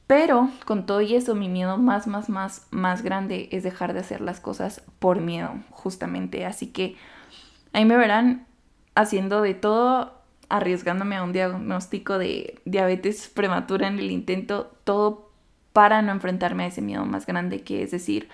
Pero 0.06 0.50
con 0.64 0.86
todo 0.86 1.02
y 1.02 1.14
eso, 1.14 1.34
mi 1.34 1.50
miedo 1.50 1.76
más, 1.76 2.06
más, 2.06 2.30
más, 2.30 2.66
más 2.70 3.02
grande 3.02 3.50
es 3.52 3.62
dejar 3.62 3.92
de 3.92 4.00
hacer 4.00 4.22
las 4.22 4.40
cosas 4.40 4.82
por 4.98 5.20
miedo, 5.20 5.52
justamente. 5.70 6.46
Así 6.46 6.68
que 6.68 6.96
ahí 7.74 7.84
me 7.84 7.98
verán 7.98 8.46
haciendo 8.96 9.42
de 9.42 9.54
todo, 9.54 10.12
arriesgándome 10.48 11.16
a 11.16 11.22
un 11.22 11.32
diagnóstico 11.32 12.18
de 12.18 12.60
diabetes 12.64 13.28
prematura 13.28 13.86
en 13.86 13.98
el 13.98 14.10
intento, 14.10 14.72
todo 14.84 15.30
para 15.72 16.02
no 16.02 16.10
enfrentarme 16.12 16.64
a 16.64 16.68
ese 16.68 16.82
miedo 16.82 17.04
más 17.04 17.26
grande 17.26 17.60
que 17.62 17.82
es 17.82 17.90
decir, 17.90 18.28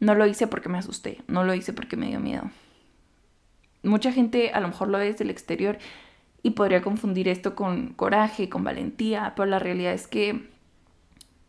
no 0.00 0.14
lo 0.14 0.26
hice 0.26 0.46
porque 0.46 0.68
me 0.68 0.78
asusté, 0.78 1.22
no 1.28 1.44
lo 1.44 1.54
hice 1.54 1.72
porque 1.72 1.96
me 1.96 2.06
dio 2.06 2.20
miedo. 2.20 2.50
Mucha 3.82 4.10
gente 4.10 4.50
a 4.52 4.60
lo 4.60 4.68
mejor 4.68 4.88
lo 4.88 4.98
ve 4.98 5.04
desde 5.04 5.24
el 5.24 5.30
exterior 5.30 5.78
y 6.42 6.50
podría 6.50 6.82
confundir 6.82 7.28
esto 7.28 7.54
con 7.54 7.88
coraje, 7.88 8.48
con 8.48 8.64
valentía, 8.64 9.34
pero 9.36 9.46
la 9.46 9.58
realidad 9.58 9.92
es 9.92 10.06
que 10.06 10.48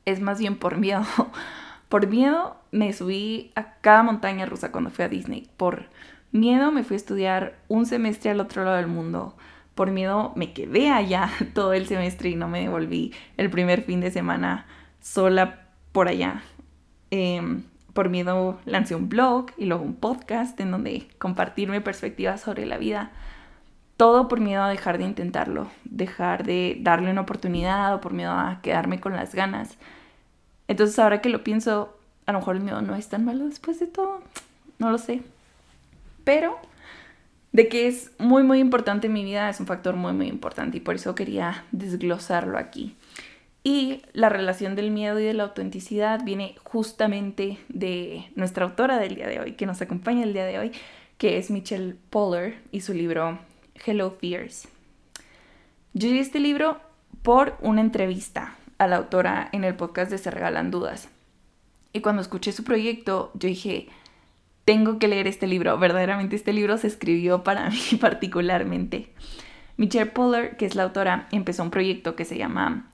es 0.05 0.21
más 0.21 0.39
bien 0.39 0.57
por 0.57 0.77
miedo. 0.77 1.03
Por 1.89 2.07
miedo 2.07 2.57
me 2.71 2.91
subí 2.91 3.53
a 3.55 3.75
cada 3.79 4.03
montaña 4.03 4.45
rusa 4.45 4.73
cuando 4.73 4.89
fui 4.89 5.05
a 5.05 5.07
Disney. 5.07 5.49
Por 5.55 5.85
miedo 6.31 6.71
me 6.71 6.83
fui 6.83 6.95
a 6.95 6.97
estudiar 6.97 7.57
un 7.67 7.85
semestre 7.85 8.31
al 8.31 8.39
otro 8.39 8.63
lado 8.63 8.77
del 8.77 8.87
mundo. 8.87 9.35
Por 9.75 9.91
miedo 9.91 10.33
me 10.35 10.53
quedé 10.53 10.89
allá 10.89 11.29
todo 11.53 11.73
el 11.73 11.87
semestre 11.87 12.29
y 12.29 12.35
no 12.35 12.47
me 12.47 12.61
devolví 12.61 13.13
el 13.37 13.49
primer 13.49 13.83
fin 13.83 13.99
de 13.99 14.11
semana 14.11 14.65
sola 15.01 15.67
por 15.91 16.07
allá. 16.07 16.41
Em, 17.11 17.63
por 17.93 18.09
miedo 18.09 18.59
lancé 18.65 18.95
un 18.95 19.09
blog 19.09 19.47
y 19.57 19.65
luego 19.65 19.83
un 19.83 19.95
podcast 19.95 20.59
en 20.59 20.71
donde 20.71 21.07
compartir 21.17 21.69
mi 21.69 21.79
perspectiva 21.79 22.37
sobre 22.37 22.65
la 22.65 22.77
vida. 22.77 23.11
Todo 23.95 24.27
por 24.27 24.39
miedo 24.39 24.61
a 24.61 24.69
dejar 24.69 24.99
de 24.99 25.05
intentarlo, 25.05 25.67
dejar 25.85 26.43
de 26.43 26.77
darle 26.81 27.09
una 27.09 27.21
oportunidad 27.21 27.95
o 27.95 28.01
por 28.01 28.13
miedo 28.13 28.31
a 28.31 28.59
quedarme 28.61 28.99
con 28.99 29.15
las 29.15 29.33
ganas. 29.33 29.77
Entonces 30.67 30.99
ahora 30.99 31.21
que 31.21 31.29
lo 31.29 31.43
pienso, 31.43 31.97
a 32.27 32.33
lo 32.33 32.39
mejor 32.39 32.57
el 32.57 32.61
miedo 32.61 32.81
no 32.81 32.95
es 32.95 33.09
tan 33.09 33.25
malo 33.25 33.45
después 33.45 33.79
de 33.79 33.87
todo. 33.87 34.21
No 34.77 34.91
lo 34.91 34.99
sé. 34.99 35.23
Pero 36.27 36.59
de 37.53 37.69
que 37.69 37.87
es 37.87 38.11
muy 38.19 38.43
muy 38.43 38.59
importante 38.59 39.07
en 39.07 39.13
mi 39.13 39.23
vida 39.23 39.49
es 39.49 39.61
un 39.61 39.65
factor 39.65 39.95
muy 39.95 40.11
muy 40.11 40.27
importante 40.27 40.75
y 40.75 40.81
por 40.81 40.95
eso 40.95 41.15
quería 41.15 41.63
desglosarlo 41.71 42.57
aquí. 42.57 42.97
Y 43.63 44.01
la 44.11 44.27
relación 44.27 44.75
del 44.75 44.91
miedo 44.91 45.21
y 45.21 45.23
de 45.23 45.33
la 45.33 45.43
autenticidad 45.43 46.25
viene 46.25 46.55
justamente 46.65 47.59
de 47.69 48.29
nuestra 48.35 48.65
autora 48.65 48.99
del 48.99 49.15
día 49.15 49.27
de 49.29 49.39
hoy, 49.39 49.53
que 49.53 49.65
nos 49.65 49.81
acompaña 49.81 50.23
el 50.23 50.33
día 50.33 50.43
de 50.43 50.59
hoy, 50.59 50.73
que 51.17 51.37
es 51.37 51.49
Michelle 51.49 51.95
Poller 52.09 52.57
y 52.73 52.81
su 52.81 52.93
libro 52.93 53.39
Hello 53.85 54.11
Fears. 54.11 54.67
Yo 55.93 56.09
leí 56.09 56.19
este 56.19 56.41
libro 56.41 56.81
por 57.21 57.55
una 57.61 57.79
entrevista 57.79 58.57
a 58.79 58.87
la 58.87 58.97
autora 58.97 59.47
en 59.53 59.63
el 59.63 59.75
podcast 59.75 60.11
de 60.11 60.17
Se 60.17 60.29
Regalan 60.29 60.71
Dudas. 60.71 61.07
Y 61.93 62.01
cuando 62.01 62.21
escuché 62.21 62.51
su 62.51 62.65
proyecto, 62.65 63.31
yo 63.33 63.47
dije, 63.47 63.87
tengo 64.67 64.99
que 64.99 65.07
leer 65.07 65.27
este 65.27 65.47
libro. 65.47 65.79
Verdaderamente 65.79 66.35
este 66.35 66.51
libro 66.51 66.77
se 66.77 66.87
escribió 66.87 67.41
para 67.41 67.69
mí 67.69 67.79
particularmente. 68.01 69.13
Michelle 69.77 70.11
Poller, 70.11 70.57
que 70.57 70.65
es 70.65 70.75
la 70.75 70.83
autora, 70.83 71.29
empezó 71.31 71.63
un 71.63 71.71
proyecto 71.71 72.17
que 72.17 72.25
se 72.25 72.37
llama 72.37 72.91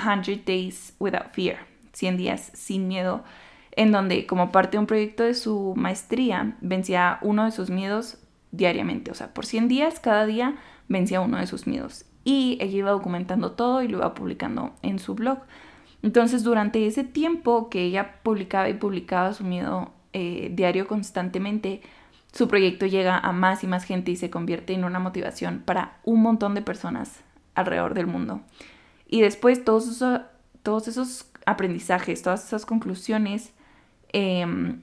100 0.00 0.44
Days 0.46 0.94
Without 1.00 1.32
Fear, 1.32 1.66
100 1.94 2.16
días 2.16 2.52
sin 2.54 2.86
miedo, 2.86 3.24
en 3.72 3.90
donde 3.90 4.24
como 4.24 4.52
parte 4.52 4.76
de 4.76 4.78
un 4.78 4.86
proyecto 4.86 5.24
de 5.24 5.34
su 5.34 5.74
maestría 5.76 6.56
vencía 6.60 7.18
uno 7.22 7.44
de 7.44 7.50
sus 7.50 7.70
miedos 7.70 8.18
diariamente, 8.52 9.10
o 9.10 9.14
sea, 9.14 9.34
por 9.34 9.46
100 9.46 9.66
días, 9.66 9.98
cada 9.98 10.26
día 10.26 10.58
vencía 10.86 11.20
uno 11.20 11.38
de 11.38 11.48
sus 11.48 11.66
miedos 11.66 12.04
y 12.22 12.56
ella 12.60 12.78
iba 12.78 12.90
documentando 12.92 13.52
todo 13.52 13.82
y 13.82 13.88
lo 13.88 13.98
iba 13.98 14.14
publicando 14.14 14.76
en 14.82 15.00
su 15.00 15.16
blog. 15.16 15.38
Entonces, 16.04 16.44
durante 16.44 16.86
ese 16.86 17.02
tiempo 17.02 17.68
que 17.68 17.82
ella 17.82 18.20
publicaba 18.22 18.68
y 18.68 18.74
publicaba 18.74 19.32
su 19.32 19.42
miedo 19.42 19.92
eh, 20.12 20.50
diario 20.52 20.86
constantemente, 20.86 21.80
su 22.32 22.48
proyecto 22.48 22.86
llega 22.86 23.18
a 23.18 23.32
más 23.32 23.64
y 23.64 23.66
más 23.66 23.84
gente 23.84 24.10
y 24.10 24.16
se 24.16 24.30
convierte 24.30 24.72
en 24.72 24.84
una 24.84 24.98
motivación 24.98 25.62
para 25.64 25.98
un 26.04 26.22
montón 26.22 26.54
de 26.54 26.62
personas 26.62 27.20
alrededor 27.54 27.94
del 27.94 28.06
mundo. 28.06 28.40
Y 29.08 29.20
después 29.20 29.64
todos 29.64 29.88
esos, 29.88 30.20
todos 30.62 30.88
esos 30.88 31.30
aprendizajes, 31.46 32.22
todas 32.22 32.44
esas 32.44 32.66
conclusiones 32.66 33.52
em, 34.12 34.82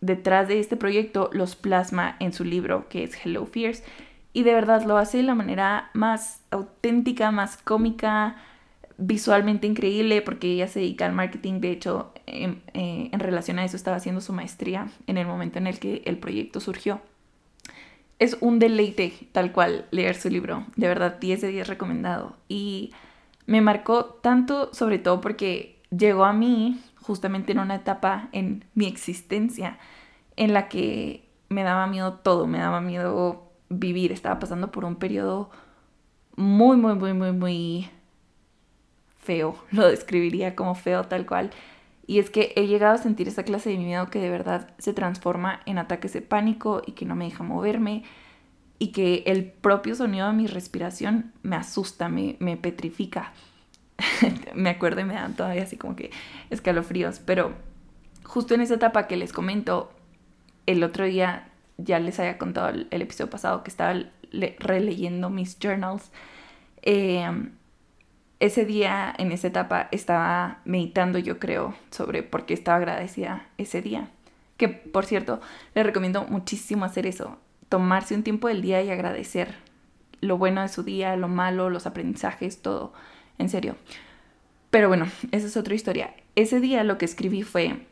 detrás 0.00 0.48
de 0.48 0.60
este 0.60 0.76
proyecto 0.76 1.30
los 1.32 1.56
plasma 1.56 2.16
en 2.20 2.32
su 2.32 2.44
libro 2.44 2.88
que 2.88 3.04
es 3.04 3.14
Hello 3.24 3.46
Fears 3.46 3.82
y 4.32 4.42
de 4.42 4.54
verdad 4.54 4.84
lo 4.84 4.96
hace 4.96 5.18
de 5.18 5.22
la 5.24 5.34
manera 5.34 5.90
más 5.94 6.42
auténtica, 6.50 7.30
más 7.30 7.56
cómica, 7.56 8.36
visualmente 9.00 9.66
increíble, 9.66 10.22
porque 10.22 10.52
ella 10.52 10.68
se 10.68 10.80
dedica 10.80 11.06
al 11.06 11.12
marketing. 11.12 11.60
De 11.60 11.70
hecho, 11.72 12.12
en, 12.26 12.62
eh, 12.74 13.08
en, 13.10 13.20
relación 13.20 13.58
a 13.58 13.64
eso 13.64 13.76
estaba 13.76 13.96
haciendo 13.96 14.20
su 14.20 14.32
maestría 14.32 14.88
en 15.06 15.16
el 15.16 15.26
momento 15.26 15.58
en 15.58 15.66
el 15.66 15.78
que 15.78 16.02
el 16.04 16.18
proyecto 16.18 16.60
surgió. 16.60 17.00
Es 18.18 18.36
un 18.40 18.58
deleite, 18.58 19.12
tal 19.32 19.52
cual, 19.52 19.86
leer 19.90 20.14
su 20.14 20.28
libro. 20.28 20.66
De 20.76 20.86
verdad, 20.86 21.18
10 21.18 21.40
de 21.40 21.48
10 21.48 21.68
recomendado. 21.68 22.36
Y 22.48 22.92
me 23.46 23.62
marcó 23.62 24.04
tanto, 24.04 24.72
sobre 24.74 24.98
todo 24.98 25.20
porque 25.20 25.80
llegó 25.90 26.24
a 26.24 26.32
mí 26.32 26.80
justamente 27.00 27.52
en 27.52 27.58
una 27.58 27.76
etapa 27.76 28.28
en 28.32 28.64
mi 28.74 28.86
existencia 28.86 29.78
en 30.36 30.52
la 30.52 30.68
que 30.68 31.24
me 31.48 31.62
daba 31.62 31.86
miedo 31.86 32.14
todo, 32.14 32.46
me 32.46 32.58
daba 32.58 32.80
miedo 32.80 33.50
vivir, 33.68 34.12
estaba 34.12 34.38
pasando 34.38 34.70
por 34.70 34.84
un 34.84 34.96
periodo 34.96 35.50
muy, 36.36 36.76
muy, 36.76 36.94
muy, 36.94 37.12
muy, 37.12 37.32
muy 37.32 37.90
feo, 39.20 39.56
lo 39.70 39.88
describiría 39.88 40.54
como 40.54 40.74
feo 40.74 41.04
tal 41.04 41.26
cual. 41.26 41.50
Y 42.06 42.18
es 42.18 42.28
que 42.28 42.52
he 42.56 42.66
llegado 42.66 42.94
a 42.94 42.98
sentir 42.98 43.28
esa 43.28 43.44
clase 43.44 43.70
de 43.70 43.78
miedo 43.78 44.10
que 44.10 44.18
de 44.18 44.30
verdad 44.30 44.70
se 44.78 44.92
transforma 44.92 45.60
en 45.64 45.78
ataques 45.78 46.12
de 46.12 46.22
pánico 46.22 46.82
y 46.84 46.92
que 46.92 47.04
no 47.04 47.14
me 47.14 47.26
deja 47.26 47.44
moverme 47.44 48.02
y 48.80 48.88
que 48.88 49.22
el 49.26 49.44
propio 49.44 49.94
sonido 49.94 50.26
de 50.26 50.32
mi 50.32 50.46
respiración 50.48 51.32
me 51.42 51.54
asusta, 51.54 52.08
me, 52.08 52.36
me 52.40 52.56
petrifica. 52.56 53.32
me 54.54 54.70
acuerdo 54.70 55.02
y 55.02 55.04
me 55.04 55.14
dan 55.14 55.36
todavía 55.36 55.62
así 55.62 55.76
como 55.76 55.94
que 55.94 56.10
escalofríos, 56.48 57.20
pero 57.20 57.52
justo 58.24 58.54
en 58.54 58.62
esa 58.62 58.74
etapa 58.74 59.06
que 59.06 59.16
les 59.16 59.32
comento, 59.32 59.92
el 60.66 60.82
otro 60.82 61.04
día 61.04 61.50
ya 61.76 61.98
les 61.98 62.18
había 62.18 62.38
contado 62.38 62.70
el, 62.70 63.02
episodio 63.02 63.30
pasado 63.30 63.62
que 63.62 63.70
estaba 63.70 63.94
releyendo 64.58 65.30
mis 65.30 65.58
journals. 65.58 66.10
Em, 66.82 67.52
ese 68.40 68.64
día, 68.64 69.14
en 69.18 69.32
esa 69.32 69.48
etapa, 69.48 69.88
estaba 69.92 70.60
meditando, 70.64 71.18
yo 71.18 71.38
creo, 71.38 71.74
sobre 71.90 72.22
por 72.22 72.46
qué 72.46 72.54
estaba 72.54 72.78
agradecida 72.78 73.46
ese 73.58 73.82
día. 73.82 74.08
Que, 74.56 74.68
por 74.68 75.04
cierto, 75.04 75.40
les 75.74 75.84
recomiendo 75.84 76.24
muchísimo 76.24 76.84
hacer 76.84 77.06
eso. 77.06 77.38
Tomarse 77.68 78.14
un 78.14 78.22
tiempo 78.22 78.48
del 78.48 78.62
día 78.62 78.82
y 78.82 78.90
agradecer 78.90 79.54
lo 80.20 80.38
bueno 80.38 80.62
de 80.62 80.68
su 80.68 80.82
día, 80.82 81.16
lo 81.16 81.28
malo, 81.28 81.70
los 81.70 81.86
aprendizajes, 81.86 82.62
todo. 82.62 82.92
En 83.38 83.48
serio. 83.48 83.76
Pero 84.70 84.88
bueno, 84.88 85.06
esa 85.32 85.46
es 85.46 85.56
otra 85.56 85.74
historia. 85.74 86.14
Ese 86.34 86.60
día 86.60 86.82
lo 86.82 86.96
que 86.96 87.04
escribí 87.04 87.42
fue, 87.42 87.86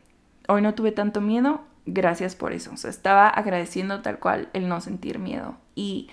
hoy 0.47 0.61
no 0.61 0.73
tuve 0.73 0.91
tanto 0.91 1.21
miedo, 1.21 1.61
gracias 1.85 2.35
por 2.35 2.53
eso. 2.53 2.71
O 2.73 2.77
sea, 2.77 2.89
estaba 2.89 3.27
agradeciendo 3.27 4.01
tal 4.01 4.19
cual 4.19 4.49
el 4.53 4.67
no 4.67 4.81
sentir 4.81 5.19
miedo. 5.19 5.57
Y 5.75 6.09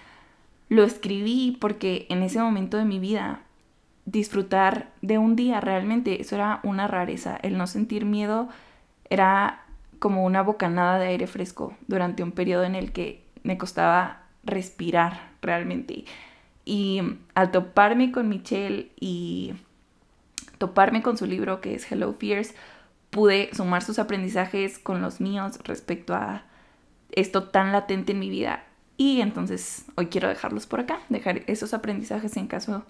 lo 0.68 0.84
escribí 0.84 1.56
porque 1.60 2.06
en 2.10 2.22
ese 2.22 2.40
momento 2.40 2.76
de 2.76 2.84
mi 2.84 2.98
vida, 2.98 3.42
disfrutar 4.06 4.92
de 5.02 5.18
un 5.18 5.36
día 5.36 5.60
realmente, 5.60 6.20
eso 6.22 6.36
era 6.36 6.60
una 6.62 6.88
rareza. 6.88 7.36
El 7.42 7.58
no 7.58 7.66
sentir 7.66 8.04
miedo 8.04 8.48
era 9.10 9.64
como 9.98 10.24
una 10.24 10.42
bocanada 10.42 10.98
de 10.98 11.08
aire 11.08 11.26
fresco 11.26 11.76
durante 11.88 12.22
un 12.22 12.32
periodo 12.32 12.64
en 12.64 12.74
el 12.74 12.92
que 12.92 13.24
me 13.42 13.58
costaba 13.58 14.22
respirar 14.44 15.30
realmente. 15.42 16.04
Y 16.64 17.02
al 17.34 17.50
toparme 17.50 18.12
con 18.12 18.28
Michelle 18.28 18.90
y 18.98 19.54
toparme 20.58 21.02
con 21.02 21.16
su 21.18 21.26
libro 21.26 21.60
que 21.60 21.74
es 21.74 21.90
Hello 21.90 22.14
Fears, 22.18 22.54
pude 23.10 23.50
sumar 23.54 23.82
sus 23.82 23.98
aprendizajes 23.98 24.78
con 24.78 25.00
los 25.02 25.20
míos 25.20 25.58
respecto 25.64 26.14
a 26.14 26.44
esto 27.12 27.44
tan 27.44 27.72
latente 27.72 28.12
en 28.12 28.18
mi 28.18 28.30
vida. 28.30 28.64
Y 28.96 29.20
entonces 29.20 29.84
hoy 29.96 30.06
quiero 30.06 30.28
dejarlos 30.28 30.66
por 30.66 30.80
acá, 30.80 31.00
dejar 31.08 31.42
esos 31.46 31.74
aprendizajes 31.74 32.36
en 32.36 32.46
caso 32.46 32.84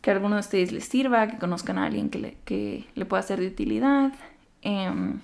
que 0.00 0.10
a 0.10 0.14
alguno 0.14 0.36
de 0.36 0.40
ustedes 0.40 0.72
les 0.72 0.84
sirva, 0.84 1.28
que 1.28 1.38
conozcan 1.38 1.78
a 1.78 1.86
alguien 1.86 2.10
que 2.10 2.18
le, 2.18 2.36
que 2.44 2.86
le 2.94 3.04
pueda 3.04 3.22
ser 3.22 3.40
de 3.40 3.48
utilidad. 3.48 4.12
Em, 4.62 5.20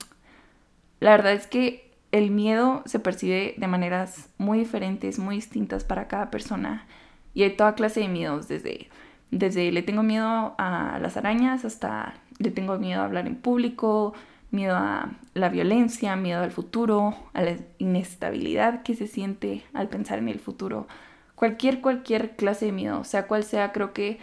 la 1.00 1.11
verdad 1.11 1.33
es 1.33 1.47
que 1.47 1.90
el 2.12 2.31
miedo 2.31 2.83
se 2.87 2.99
percibe 2.99 3.54
de 3.57 3.66
maneras 3.66 4.31
muy 4.38 4.59
diferentes, 4.59 5.19
muy 5.19 5.37
distintas 5.37 5.85
para 5.85 6.09
cada 6.09 6.31
persona. 6.31 6.87
Y 7.35 7.43
hay 7.43 7.57
toda 7.57 7.75
clase 7.75 8.00
de 8.00 8.09
miedos, 8.09 8.49
desde, 8.49 8.88
desde 9.31 9.73
le 9.73 9.83
tengo 9.83 10.02
miedo 10.02 10.54
a 10.59 10.99
las 11.00 11.16
arañas 11.16 11.64
hasta 11.64 12.14
le 12.38 12.50
tengo 12.50 12.78
miedo 12.78 13.00
a 13.00 13.04
hablar 13.04 13.26
en 13.26 13.37
público, 13.37 14.14
miedo 14.50 14.76
a 14.76 15.11
la 15.35 15.49
violencia, 15.49 16.16
miedo 16.16 16.43
al 16.43 16.52
futuro, 16.52 17.14
a 17.33 17.43
la 17.43 17.57
inestabilidad 17.78 18.83
que 18.83 18.95
se 18.95 19.07
siente 19.07 19.64
al 19.73 19.88
pensar 19.88 20.19
en 20.19 20.28
el 20.28 20.38
futuro. 20.38 20.87
Cualquier, 21.35 21.81
cualquier 21.81 22.37
clase 22.37 22.66
de 22.66 22.73
miedo, 22.73 23.04
sea 23.04 23.26
cual 23.26 23.45
sea, 23.45 23.73
creo 23.73 23.93
que 23.93 24.19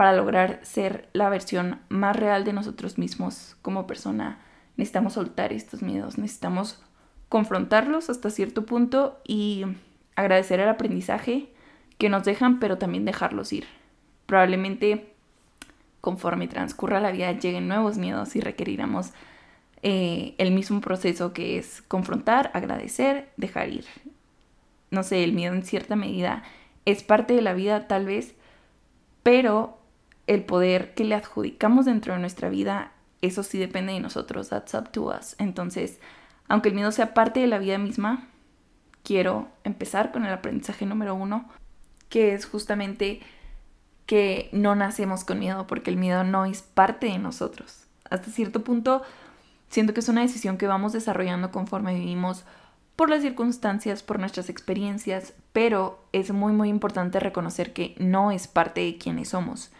para 0.00 0.14
lograr 0.14 0.60
ser 0.62 1.10
la 1.12 1.28
versión 1.28 1.78
más 1.90 2.16
real 2.16 2.42
de 2.46 2.54
nosotros 2.54 2.96
mismos 2.96 3.58
como 3.60 3.86
persona, 3.86 4.38
necesitamos 4.78 5.12
soltar 5.12 5.52
estos 5.52 5.82
miedos, 5.82 6.16
necesitamos 6.16 6.82
confrontarlos 7.28 8.08
hasta 8.08 8.30
cierto 8.30 8.64
punto 8.64 9.20
y 9.28 9.66
agradecer 10.16 10.58
el 10.58 10.70
aprendizaje 10.70 11.50
que 11.98 12.08
nos 12.08 12.24
dejan, 12.24 12.60
pero 12.60 12.78
también 12.78 13.04
dejarlos 13.04 13.52
ir. 13.52 13.66
Probablemente 14.24 15.12
conforme 16.00 16.48
transcurra 16.48 16.98
la 16.98 17.12
vida 17.12 17.32
lleguen 17.32 17.68
nuevos 17.68 17.98
miedos 17.98 18.34
y 18.36 18.40
requeriremos 18.40 19.10
eh, 19.82 20.34
el 20.38 20.50
mismo 20.52 20.80
proceso 20.80 21.34
que 21.34 21.58
es 21.58 21.82
confrontar, 21.82 22.50
agradecer, 22.54 23.28
dejar 23.36 23.68
ir. 23.68 23.84
No 24.90 25.02
sé, 25.02 25.24
el 25.24 25.34
miedo 25.34 25.52
en 25.52 25.62
cierta 25.62 25.94
medida 25.94 26.42
es 26.86 27.02
parte 27.02 27.34
de 27.34 27.42
la 27.42 27.52
vida 27.52 27.86
tal 27.86 28.06
vez, 28.06 28.34
pero 29.22 29.76
el 30.30 30.44
poder 30.44 30.94
que 30.94 31.02
le 31.02 31.16
adjudicamos 31.16 31.86
dentro 31.86 32.14
de 32.14 32.20
nuestra 32.20 32.48
vida, 32.48 32.92
eso 33.20 33.42
sí 33.42 33.58
depende 33.58 33.94
de 33.94 33.98
nosotros, 33.98 34.50
that's 34.50 34.74
up 34.74 34.90
to 34.92 35.08
us. 35.08 35.34
Entonces, 35.38 35.98
aunque 36.46 36.68
el 36.68 36.76
miedo 36.76 36.92
sea 36.92 37.14
parte 37.14 37.40
de 37.40 37.48
la 37.48 37.58
vida 37.58 37.78
misma, 37.78 38.28
quiero 39.02 39.48
empezar 39.64 40.12
con 40.12 40.24
el 40.24 40.32
aprendizaje 40.32 40.86
número 40.86 41.16
uno, 41.16 41.48
que 42.08 42.32
es 42.32 42.46
justamente 42.46 43.18
que 44.06 44.48
no 44.52 44.76
nacemos 44.76 45.24
con 45.24 45.40
miedo, 45.40 45.66
porque 45.66 45.90
el 45.90 45.96
miedo 45.96 46.22
no 46.22 46.44
es 46.44 46.62
parte 46.62 47.08
de 47.08 47.18
nosotros. 47.18 47.88
Hasta 48.08 48.30
cierto 48.30 48.62
punto, 48.62 49.02
siento 49.68 49.94
que 49.94 50.00
es 50.00 50.08
una 50.08 50.20
decisión 50.20 50.58
que 50.58 50.68
vamos 50.68 50.92
desarrollando 50.92 51.50
conforme 51.50 51.94
vivimos 51.94 52.44
por 52.94 53.10
las 53.10 53.22
circunstancias, 53.22 54.04
por 54.04 54.20
nuestras 54.20 54.48
experiencias, 54.48 55.32
pero 55.52 56.04
es 56.12 56.30
muy 56.30 56.52
muy 56.52 56.68
importante 56.68 57.18
reconocer 57.18 57.72
que 57.72 57.96
no 57.98 58.30
es 58.30 58.46
parte 58.46 58.82
de 58.82 58.96
quienes 58.96 59.30
somos 59.30 59.72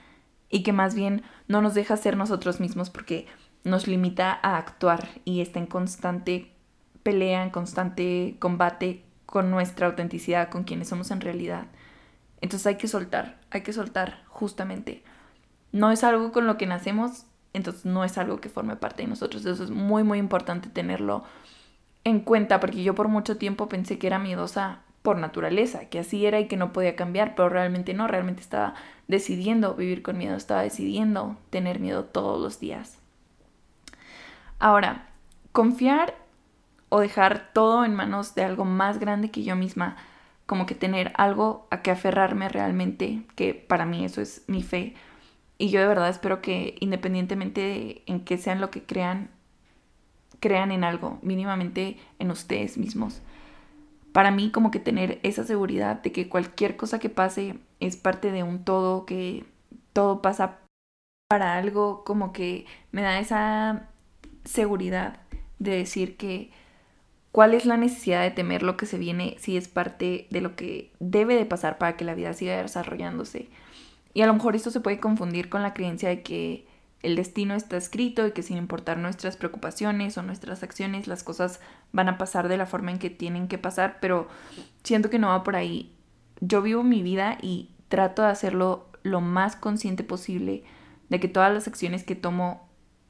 y 0.50 0.62
que 0.62 0.72
más 0.72 0.94
bien 0.94 1.22
no 1.48 1.62
nos 1.62 1.74
deja 1.74 1.96
ser 1.96 2.16
nosotros 2.16 2.60
mismos 2.60 2.90
porque 2.90 3.26
nos 3.64 3.86
limita 3.86 4.38
a 4.42 4.56
actuar 4.56 5.08
y 5.24 5.40
está 5.40 5.58
en 5.58 5.66
constante 5.66 6.52
pelea, 7.02 7.42
en 7.42 7.50
constante 7.50 8.36
combate 8.38 9.04
con 9.26 9.50
nuestra 9.50 9.86
autenticidad, 9.86 10.50
con 10.50 10.64
quienes 10.64 10.88
somos 10.88 11.10
en 11.10 11.20
realidad. 11.20 11.66
Entonces 12.40 12.66
hay 12.66 12.76
que 12.76 12.88
soltar, 12.88 13.38
hay 13.50 13.62
que 13.62 13.72
soltar 13.72 14.24
justamente. 14.28 15.04
No 15.72 15.92
es 15.92 16.02
algo 16.02 16.32
con 16.32 16.46
lo 16.46 16.56
que 16.56 16.66
nacemos, 16.66 17.26
entonces 17.52 17.84
no 17.84 18.04
es 18.04 18.18
algo 18.18 18.40
que 18.40 18.48
forme 18.48 18.76
parte 18.76 19.02
de 19.02 19.08
nosotros. 19.08 19.44
Eso 19.46 19.62
es 19.62 19.70
muy, 19.70 20.02
muy 20.02 20.18
importante 20.18 20.68
tenerlo 20.68 21.22
en 22.02 22.20
cuenta, 22.20 22.60
porque 22.60 22.82
yo 22.82 22.94
por 22.94 23.08
mucho 23.08 23.36
tiempo 23.36 23.68
pensé 23.68 23.98
que 23.98 24.06
era 24.06 24.18
miedosa 24.18 24.80
por 25.02 25.16
naturaleza, 25.18 25.88
que 25.88 25.98
así 25.98 26.26
era 26.26 26.40
y 26.40 26.46
que 26.46 26.56
no 26.56 26.72
podía 26.72 26.96
cambiar, 26.96 27.34
pero 27.34 27.48
realmente 27.48 27.94
no, 27.94 28.06
realmente 28.06 28.42
estaba 28.42 28.74
decidiendo 29.08 29.74
vivir 29.74 30.02
con 30.02 30.18
miedo, 30.18 30.36
estaba 30.36 30.62
decidiendo 30.62 31.36
tener 31.48 31.80
miedo 31.80 32.04
todos 32.04 32.40
los 32.40 32.60
días. 32.60 32.98
Ahora, 34.58 35.08
confiar 35.52 36.14
o 36.90 37.00
dejar 37.00 37.50
todo 37.54 37.84
en 37.84 37.94
manos 37.94 38.34
de 38.34 38.44
algo 38.44 38.64
más 38.64 38.98
grande 38.98 39.30
que 39.30 39.42
yo 39.42 39.56
misma, 39.56 39.96
como 40.44 40.66
que 40.66 40.74
tener 40.74 41.12
algo 41.16 41.66
a 41.70 41.80
que 41.80 41.90
aferrarme 41.90 42.48
realmente, 42.48 43.22
que 43.36 43.54
para 43.54 43.86
mí 43.86 44.04
eso 44.04 44.20
es 44.20 44.44
mi 44.48 44.62
fe. 44.62 44.94
Y 45.56 45.70
yo 45.70 45.80
de 45.80 45.86
verdad 45.86 46.08
espero 46.08 46.42
que 46.42 46.76
independientemente 46.80 47.60
de 47.60 48.02
en 48.06 48.24
qué 48.24 48.36
sean 48.36 48.60
lo 48.60 48.70
que 48.70 48.82
crean, 48.82 49.30
crean 50.40 50.72
en 50.72 50.84
algo, 50.84 51.18
mínimamente 51.22 51.98
en 52.18 52.30
ustedes 52.30 52.76
mismos. 52.76 53.22
Para 54.12 54.30
mí 54.30 54.50
como 54.50 54.70
que 54.70 54.80
tener 54.80 55.20
esa 55.22 55.44
seguridad 55.44 56.02
de 56.02 56.12
que 56.12 56.28
cualquier 56.28 56.76
cosa 56.76 56.98
que 56.98 57.10
pase 57.10 57.58
es 57.78 57.96
parte 57.96 58.32
de 58.32 58.42
un 58.42 58.64
todo, 58.64 59.06
que 59.06 59.44
todo 59.92 60.22
pasa 60.22 60.58
para 61.28 61.56
algo, 61.56 62.02
como 62.04 62.32
que 62.32 62.66
me 62.90 63.02
da 63.02 63.18
esa 63.20 63.88
seguridad 64.44 65.20
de 65.58 65.76
decir 65.76 66.16
que 66.16 66.50
cuál 67.32 67.54
es 67.54 67.66
la 67.66 67.76
necesidad 67.76 68.22
de 68.22 68.30
temer 68.30 68.62
lo 68.62 68.76
que 68.76 68.86
se 68.86 68.98
viene 68.98 69.36
si 69.38 69.56
es 69.56 69.68
parte 69.68 70.26
de 70.30 70.40
lo 70.40 70.56
que 70.56 70.92
debe 70.98 71.36
de 71.36 71.46
pasar 71.46 71.78
para 71.78 71.96
que 71.96 72.04
la 72.04 72.14
vida 72.14 72.32
siga 72.32 72.60
desarrollándose. 72.60 73.48
Y 74.12 74.22
a 74.22 74.26
lo 74.26 74.34
mejor 74.34 74.56
esto 74.56 74.70
se 74.70 74.80
puede 74.80 74.98
confundir 74.98 75.48
con 75.48 75.62
la 75.62 75.72
creencia 75.72 76.08
de 76.08 76.22
que 76.22 76.66
el 77.02 77.16
destino 77.16 77.54
está 77.54 77.76
escrito 77.76 78.26
y 78.26 78.32
que 78.32 78.42
sin 78.42 78.58
importar 78.58 78.98
nuestras 78.98 79.36
preocupaciones 79.36 80.18
o 80.18 80.22
nuestras 80.22 80.62
acciones, 80.62 81.06
las 81.06 81.22
cosas 81.22 81.60
van 81.92 82.08
a 82.08 82.18
pasar 82.18 82.48
de 82.48 82.58
la 82.58 82.66
forma 82.66 82.90
en 82.90 82.98
que 82.98 83.10
tienen 83.10 83.48
que 83.48 83.58
pasar, 83.58 83.98
pero 84.00 84.28
siento 84.84 85.08
que 85.08 85.18
no 85.18 85.28
va 85.28 85.42
por 85.42 85.56
ahí. 85.56 85.94
Yo 86.40 86.62
vivo 86.62 86.82
mi 86.82 87.02
vida 87.02 87.38
y 87.40 87.70
trato 87.88 88.22
de 88.22 88.28
hacerlo 88.28 88.86
lo 89.02 89.20
más 89.20 89.56
consciente 89.56 90.04
posible 90.04 90.64
de 91.08 91.20
que 91.20 91.28
todas 91.28 91.52
las 91.52 91.66
acciones 91.66 92.04
que 92.04 92.14
tomo 92.14 92.68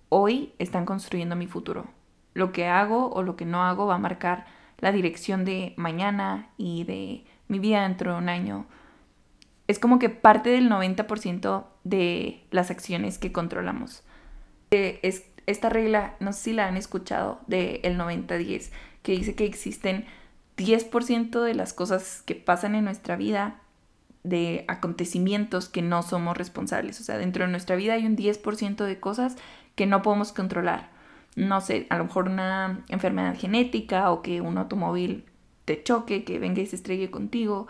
hoy 0.08 0.52
están 0.58 0.86
construyendo 0.86 1.34
mi 1.34 1.46
futuro. 1.46 1.86
Lo 2.32 2.52
que 2.52 2.66
hago 2.66 3.10
o 3.10 3.22
lo 3.22 3.36
que 3.36 3.44
no 3.44 3.64
hago 3.64 3.86
va 3.86 3.96
a 3.96 3.98
marcar 3.98 4.46
la 4.78 4.92
dirección 4.92 5.44
de 5.44 5.74
mañana 5.76 6.48
y 6.56 6.84
de 6.84 7.24
mi 7.48 7.58
vida 7.58 7.82
dentro 7.82 8.12
de 8.12 8.18
un 8.18 8.28
año. 8.28 8.66
Es 9.66 9.78
como 9.78 9.98
que 9.98 10.08
parte 10.08 10.50
del 10.50 10.70
90% 10.70 11.64
de 11.84 12.42
las 12.50 12.70
acciones 12.70 13.18
que 13.18 13.32
controlamos. 13.32 14.02
Es 14.70 15.24
esta 15.46 15.68
regla, 15.68 16.14
no 16.20 16.32
sé 16.32 16.40
si 16.42 16.52
la 16.52 16.66
han 16.66 16.76
escuchado, 16.76 17.40
del 17.46 17.80
el 17.82 17.98
90-10, 17.98 18.70
que 19.02 19.12
dice 19.12 19.34
que 19.34 19.44
existen 19.44 20.04
10% 20.56 21.42
de 21.42 21.54
las 21.54 21.72
cosas 21.72 22.22
que 22.24 22.34
pasan 22.34 22.74
en 22.74 22.84
nuestra 22.84 23.16
vida, 23.16 23.60
de 24.22 24.64
acontecimientos 24.68 25.68
que 25.68 25.80
no 25.80 26.02
somos 26.02 26.36
responsables. 26.36 27.00
O 27.00 27.04
sea, 27.04 27.16
dentro 27.16 27.44
de 27.44 27.50
nuestra 27.50 27.76
vida 27.76 27.94
hay 27.94 28.06
un 28.06 28.16
10% 28.16 28.84
de 28.84 29.00
cosas 29.00 29.36
que 29.74 29.86
no 29.86 30.02
podemos 30.02 30.32
controlar 30.32 30.90
no 31.36 31.60
sé, 31.60 31.86
a 31.90 31.98
lo 31.98 32.04
mejor 32.04 32.28
una 32.28 32.84
enfermedad 32.88 33.36
genética 33.38 34.10
o 34.10 34.22
que 34.22 34.40
un 34.40 34.58
automóvil 34.58 35.24
te 35.64 35.82
choque, 35.82 36.24
que 36.24 36.38
venga 36.38 36.60
y 36.60 36.66
se 36.66 36.76
estrelle 36.76 37.10
contigo. 37.10 37.68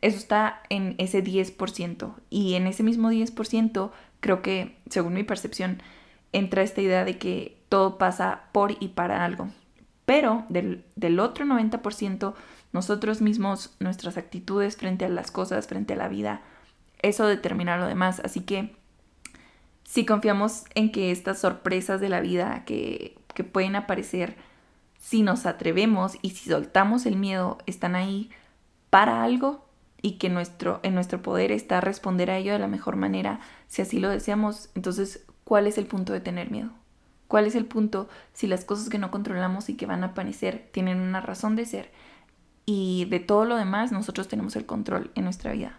Eso 0.00 0.16
está 0.16 0.62
en 0.68 0.94
ese 0.98 1.22
10%. 1.22 2.14
Y 2.30 2.54
en 2.54 2.66
ese 2.66 2.82
mismo 2.82 3.10
10% 3.10 3.90
creo 4.20 4.42
que, 4.42 4.76
según 4.88 5.14
mi 5.14 5.24
percepción, 5.24 5.82
entra 6.32 6.62
esta 6.62 6.80
idea 6.80 7.04
de 7.04 7.18
que 7.18 7.60
todo 7.68 7.98
pasa 7.98 8.44
por 8.52 8.72
y 8.80 8.88
para 8.88 9.24
algo. 9.24 9.48
Pero 10.06 10.44
del, 10.48 10.84
del 10.96 11.20
otro 11.20 11.44
90%, 11.44 12.34
nosotros 12.72 13.20
mismos, 13.20 13.76
nuestras 13.78 14.16
actitudes 14.16 14.76
frente 14.76 15.04
a 15.04 15.08
las 15.08 15.30
cosas, 15.30 15.66
frente 15.66 15.94
a 15.94 15.96
la 15.96 16.08
vida, 16.08 16.42
eso 17.02 17.26
determina 17.26 17.76
lo 17.76 17.86
demás. 17.86 18.20
Así 18.24 18.40
que 18.40 18.74
si 19.84 20.06
confiamos 20.06 20.64
en 20.74 20.92
que 20.92 21.10
estas 21.10 21.40
sorpresas 21.40 22.00
de 22.00 22.08
la 22.08 22.20
vida 22.20 22.64
que, 22.64 23.18
que 23.34 23.44
pueden 23.44 23.76
aparecer, 23.76 24.36
si 24.98 25.22
nos 25.22 25.46
atrevemos 25.46 26.16
y 26.22 26.30
si 26.30 26.50
soltamos 26.50 27.06
el 27.06 27.16
miedo, 27.16 27.58
están 27.66 27.94
ahí 27.94 28.30
para 28.90 29.22
algo 29.22 29.69
y 30.02 30.12
que 30.12 30.28
nuestro, 30.28 30.80
en 30.82 30.94
nuestro 30.94 31.22
poder 31.22 31.52
está 31.52 31.80
responder 31.80 32.30
a 32.30 32.38
ello 32.38 32.52
de 32.52 32.58
la 32.58 32.68
mejor 32.68 32.96
manera, 32.96 33.40
si 33.68 33.82
así 33.82 33.98
lo 33.98 34.08
deseamos, 34.08 34.70
entonces, 34.74 35.24
¿cuál 35.44 35.66
es 35.66 35.78
el 35.78 35.86
punto 35.86 36.12
de 36.12 36.20
tener 36.20 36.50
miedo? 36.50 36.70
¿Cuál 37.28 37.46
es 37.46 37.54
el 37.54 37.64
punto 37.64 38.08
si 38.32 38.46
las 38.46 38.64
cosas 38.64 38.88
que 38.88 38.98
no 38.98 39.10
controlamos 39.10 39.68
y 39.68 39.76
que 39.76 39.86
van 39.86 40.02
a 40.02 40.08
aparecer 40.08 40.68
tienen 40.72 41.00
una 41.00 41.20
razón 41.20 41.54
de 41.54 41.66
ser? 41.66 41.92
Y 42.66 43.06
de 43.06 43.20
todo 43.20 43.44
lo 43.44 43.56
demás 43.56 43.92
nosotros 43.92 44.26
tenemos 44.26 44.56
el 44.56 44.66
control 44.66 45.10
en 45.14 45.24
nuestra 45.24 45.52
vida. 45.52 45.78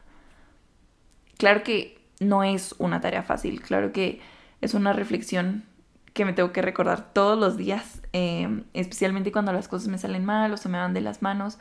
Claro 1.37 1.63
que 1.63 1.99
no 2.21 2.43
es 2.43 2.75
una 2.77 3.01
tarea 3.01 3.23
fácil. 3.23 3.61
Claro 3.61 3.91
que 3.91 4.21
es 4.61 4.73
una 4.73 4.93
reflexión 4.93 5.65
que 6.13 6.23
me 6.23 6.33
tengo 6.33 6.51
que 6.51 6.61
recordar 6.61 7.13
todos 7.13 7.37
los 7.37 7.57
días, 7.57 8.01
em, 8.13 8.63
especialmente 8.73 9.31
cuando 9.31 9.51
las 9.51 9.67
cosas 9.67 9.87
me 9.87 9.97
salen 9.97 10.23
mal 10.23 10.53
o 10.53 10.57
se 10.57 10.69
me 10.69 10.77
van 10.77 10.93
de 10.93 11.01
las 11.01 11.21
manos, 11.21 11.57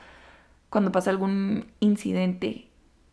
cuando 0.71 0.93
pasa 0.93 1.11
algún 1.11 1.67
incidente 1.81 2.69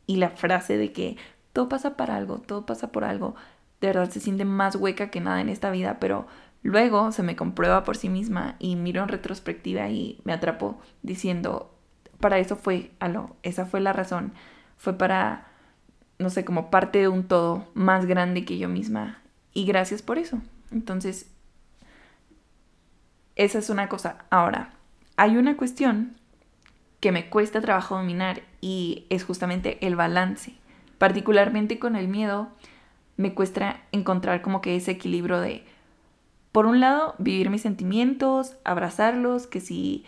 y 0.05 0.15
la 0.17 0.29
frase 0.29 0.77
de 0.77 0.93
que 0.93 1.17
todo 1.53 1.67
pasa 1.67 1.97
para 1.97 2.15
algo, 2.15 2.39
todo 2.39 2.65
pasa 2.65 2.91
por 2.91 3.03
algo, 3.03 3.35
de 3.81 3.87
verdad 3.87 4.09
se 4.09 4.19
siente 4.19 4.45
más 4.45 4.75
hueca 4.75 5.09
que 5.09 5.19
nada 5.19 5.41
en 5.41 5.49
esta 5.49 5.69
vida, 5.69 5.97
pero 5.99 6.27
luego 6.63 7.11
se 7.11 7.23
me 7.23 7.35
comprueba 7.35 7.83
por 7.83 7.97
sí 7.97 8.09
misma 8.09 8.55
y 8.59 8.75
miro 8.75 9.03
en 9.03 9.09
retrospectiva 9.09 9.89
y 9.89 10.21
me 10.23 10.33
atrapo 10.33 10.79
diciendo, 11.01 11.75
para 12.19 12.39
eso 12.39 12.55
fue, 12.55 12.91
algo, 12.99 13.35
esa 13.43 13.65
fue 13.65 13.81
la 13.81 13.93
razón, 13.93 14.33
fue 14.77 14.93
para 14.93 15.47
no 16.19 16.29
sé, 16.29 16.43
como 16.45 16.69
parte 16.69 16.99
de 16.99 17.07
un 17.07 17.27
todo 17.27 17.67
más 17.73 18.05
grande 18.05 18.45
que 18.45 18.57
yo 18.57 18.69
misma. 18.69 19.21
Y 19.53 19.65
gracias 19.65 20.01
por 20.01 20.17
eso. 20.17 20.41
Entonces, 20.71 21.31
esa 23.35 23.59
es 23.59 23.69
una 23.69 23.87
cosa. 23.87 24.25
Ahora, 24.29 24.73
hay 25.15 25.37
una 25.37 25.57
cuestión 25.57 26.17
que 26.99 27.11
me 27.11 27.29
cuesta 27.29 27.61
trabajo 27.61 27.95
dominar 27.95 28.41
y 28.61 29.05
es 29.09 29.23
justamente 29.23 29.85
el 29.85 29.95
balance. 29.95 30.53
Particularmente 30.97 31.79
con 31.79 31.95
el 31.95 32.07
miedo, 32.07 32.49
me 33.17 33.33
cuesta 33.33 33.81
encontrar 33.91 34.41
como 34.41 34.61
que 34.61 34.75
ese 34.75 34.91
equilibrio 34.91 35.39
de, 35.39 35.63
por 36.51 36.65
un 36.65 36.79
lado, 36.79 37.15
vivir 37.17 37.49
mis 37.49 37.61
sentimientos, 37.61 38.55
abrazarlos, 38.63 39.47
que 39.47 39.59
si 39.59 40.05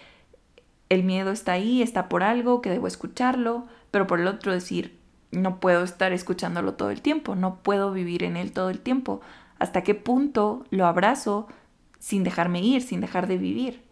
el 0.89 1.03
miedo 1.03 1.31
está 1.31 1.53
ahí, 1.53 1.81
está 1.81 2.09
por 2.09 2.23
algo, 2.23 2.61
que 2.61 2.71
debo 2.71 2.87
escucharlo, 2.87 3.67
pero 3.91 4.07
por 4.07 4.19
el 4.19 4.27
otro 4.27 4.51
decir, 4.51 4.97
no 5.31 5.59
puedo 5.59 5.83
estar 5.83 6.11
escuchándolo 6.11 6.73
todo 6.73 6.89
el 6.89 7.01
tiempo, 7.01 7.35
no 7.35 7.57
puedo 7.57 7.91
vivir 7.91 8.23
en 8.23 8.35
él 8.35 8.51
todo 8.51 8.69
el 8.69 8.79
tiempo. 8.79 9.21
¿Hasta 9.59 9.83
qué 9.83 9.93
punto 9.93 10.65
lo 10.71 10.87
abrazo 10.87 11.47
sin 11.99 12.23
dejarme 12.23 12.61
ir, 12.61 12.81
sin 12.81 13.01
dejar 13.01 13.27
de 13.27 13.37
vivir? 13.37 13.83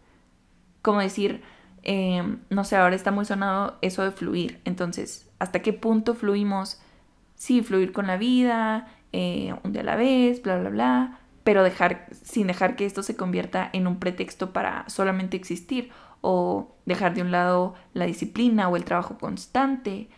Como 0.82 1.00
decir, 1.00 1.42
em, 1.82 2.40
no 2.50 2.64
sé, 2.64 2.76
ahora 2.76 2.96
está 2.96 3.10
muy 3.10 3.24
sonado 3.24 3.78
eso 3.82 4.02
de 4.02 4.10
fluir. 4.10 4.60
Entonces, 4.64 5.28
hasta 5.38 5.62
qué 5.62 5.72
punto 5.72 6.14
fluimos, 6.14 6.80
sí, 7.34 7.62
fluir 7.62 7.92
con 7.92 8.06
la 8.06 8.16
vida, 8.16 8.88
eh, 9.12 9.54
un 9.64 9.72
día 9.72 9.82
a 9.82 9.84
la 9.84 9.96
vez, 9.96 10.42
bla, 10.42 10.58
bla, 10.58 10.70
bla, 10.70 11.20
pero 11.44 11.62
dejar, 11.62 12.06
sin 12.12 12.46
dejar 12.46 12.76
que 12.76 12.84
esto 12.84 13.02
se 13.02 13.16
convierta 13.16 13.70
en 13.72 13.86
un 13.86 13.98
pretexto 13.98 14.52
para 14.52 14.88
solamente 14.88 15.36
existir 15.36 15.90
o 16.20 16.74
dejar 16.84 17.14
de 17.14 17.22
un 17.22 17.30
lado 17.30 17.74
la 17.94 18.06
disciplina 18.06 18.68
o 18.68 18.76
el 18.76 18.84
trabajo 18.84 19.18
constante, 19.18 20.08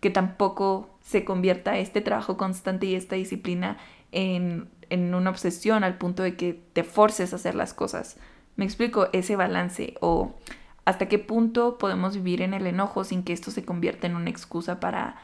que 0.00 0.10
tampoco 0.10 0.96
se 1.00 1.24
convierta 1.24 1.78
este 1.78 2.00
trabajo 2.00 2.36
constante 2.36 2.86
y 2.86 2.94
esta 2.94 3.16
disciplina 3.16 3.76
en, 4.12 4.68
en 4.88 5.14
una 5.14 5.30
obsesión 5.30 5.84
al 5.84 5.98
punto 5.98 6.22
de 6.22 6.36
que 6.36 6.62
te 6.72 6.84
forces 6.84 7.32
a 7.32 7.36
hacer 7.36 7.54
las 7.54 7.74
cosas. 7.74 8.16
Me 8.56 8.64
explico 8.64 9.08
ese 9.12 9.36
balance 9.36 9.94
o 10.00 10.34
hasta 10.88 11.06
qué 11.06 11.18
punto 11.18 11.76
podemos 11.76 12.14
vivir 12.14 12.40
en 12.40 12.54
el 12.54 12.66
enojo 12.66 13.04
sin 13.04 13.22
que 13.22 13.34
esto 13.34 13.50
se 13.50 13.62
convierta 13.62 14.06
en 14.06 14.16
una 14.16 14.30
excusa 14.30 14.80
para 14.80 15.16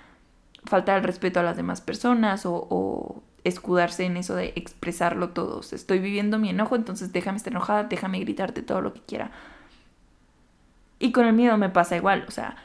faltar 0.65 0.99
el 0.99 1.05
respeto 1.05 1.41
a 1.41 1.43
las 1.43 1.57
demás 1.57 1.81
personas 1.81 2.43
o, 2.45 3.23
escudarse 3.45 4.05
en 4.05 4.19
eso 4.19 4.35
de 4.35 4.53
expresarlo 4.57 5.31
todo. 5.31 5.61
estoy 5.61 6.01
viviendo 6.01 6.39
mi 6.39 6.51
enojo, 6.51 6.77
entonces 6.77 7.13
déjame 7.13 7.39
estar 7.39 7.51
enojada, 7.51 7.85
déjame 7.85 8.21
gritarte 8.21 8.61
todo 8.61 8.83
lo 8.83 8.93
que 8.93 9.01
quiera. 9.01 9.31
Y 10.99 11.13
con 11.13 11.27
el 11.27 11.33
miedo 11.33 11.57
me 11.57 11.71
pasa 11.71 11.97
igual, 11.97 12.27
o 12.29 12.31
sea, 12.31 12.57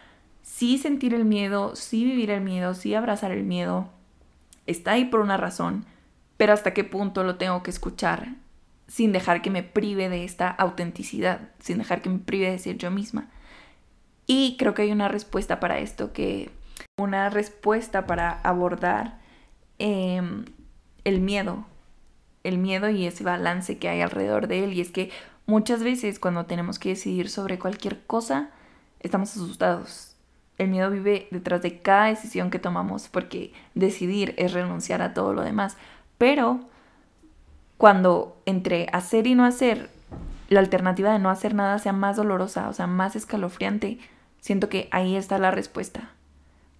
sí 0.42 0.78
sentir 0.78 1.14
el 1.14 1.24
miedo, 1.24 1.78
sí 1.78 2.04
vivir 2.04 2.32
el 2.32 2.42
miedo, 2.42 2.74
sí 2.74 2.96
abrazar 2.96 3.32
el 3.32 3.46
miedo, 3.46 3.88
está 4.68 4.92
ahí 4.92 5.06
por 5.06 5.22
una 5.22 5.38
razón, 5.38 5.86
pero 6.36 6.52
hasta 6.52 6.74
qué 6.74 6.84
punto 6.84 7.24
lo 7.24 7.38
tengo 7.38 7.64
que 7.64 7.72
escuchar 7.72 8.36
sin 8.90 9.12
dejar 9.12 9.42
que 9.44 9.52
me 9.52 9.62
prive 9.62 10.10
de 10.10 10.26
esta 10.26 10.50
autenticidad, 10.50 11.52
sin 11.60 11.78
dejar 11.78 12.02
que 12.02 12.10
me 12.10 12.18
prive 12.18 12.50
de 12.50 12.58
ser 12.58 12.78
yo 12.78 12.90
misma. 12.90 13.30
Y 14.26 14.58
creo 14.58 14.74
que 14.74 14.82
hay 14.82 14.92
una 14.92 15.08
respuesta 15.08 15.60
para 15.60 15.78
esto, 15.78 16.12
que 16.12 16.50
una 16.98 17.30
respuesta 17.30 18.08
para 18.08 18.32
abordar 18.42 19.20
em, 19.78 20.46
el 21.04 21.22
miedo, 21.22 21.66
el 22.44 22.58
miedo 22.58 22.90
y 22.90 23.06
ese 23.06 23.24
balance 23.24 23.78
que 23.78 23.90
hay 23.90 24.02
alrededor 24.02 24.48
de 24.48 24.64
él. 24.64 24.74
Y 24.74 24.82
es 24.82 24.90
que 24.90 25.12
muchas 25.46 25.84
veces 25.84 26.20
cuando 26.20 26.48
tenemos 26.48 26.80
que 26.80 26.90
decidir 26.90 27.30
sobre 27.30 27.60
cualquier 27.60 28.04
cosa, 28.08 28.50
estamos 29.02 29.30
asustados. 29.32 30.16
El 30.58 30.70
miedo 30.70 30.90
vive 30.90 31.28
detrás 31.30 31.62
de 31.62 31.80
cada 31.80 32.06
decisión 32.06 32.50
que 32.50 32.60
tomamos 32.60 33.08
porque 33.08 33.54
decidir 33.76 34.34
es 34.38 34.52
renunciar 34.54 35.04
a 35.04 35.14
todo 35.14 35.34
lo 35.34 35.44
demás. 35.44 35.78
Pero 36.18 36.68
cuando 37.80 38.42
entre 38.46 38.88
hacer 38.92 39.26
y 39.26 39.36
no 39.36 39.46
hacer, 39.46 39.90
la 40.50 40.60
alternativa 40.60 41.14
de 41.14 41.20
no 41.20 41.30
hacer 41.30 41.56
nada 41.56 41.80
sea 41.80 41.94
más 41.94 42.18
dolorosa, 42.18 42.68
o 42.68 42.74
sea, 42.74 42.88
más 42.88 43.16
escalofriante, 43.16 44.00
siento 44.42 44.68
que 44.68 44.90
ahí 44.92 45.16
está 45.16 45.38
la 45.38 45.50
respuesta. 45.50 46.10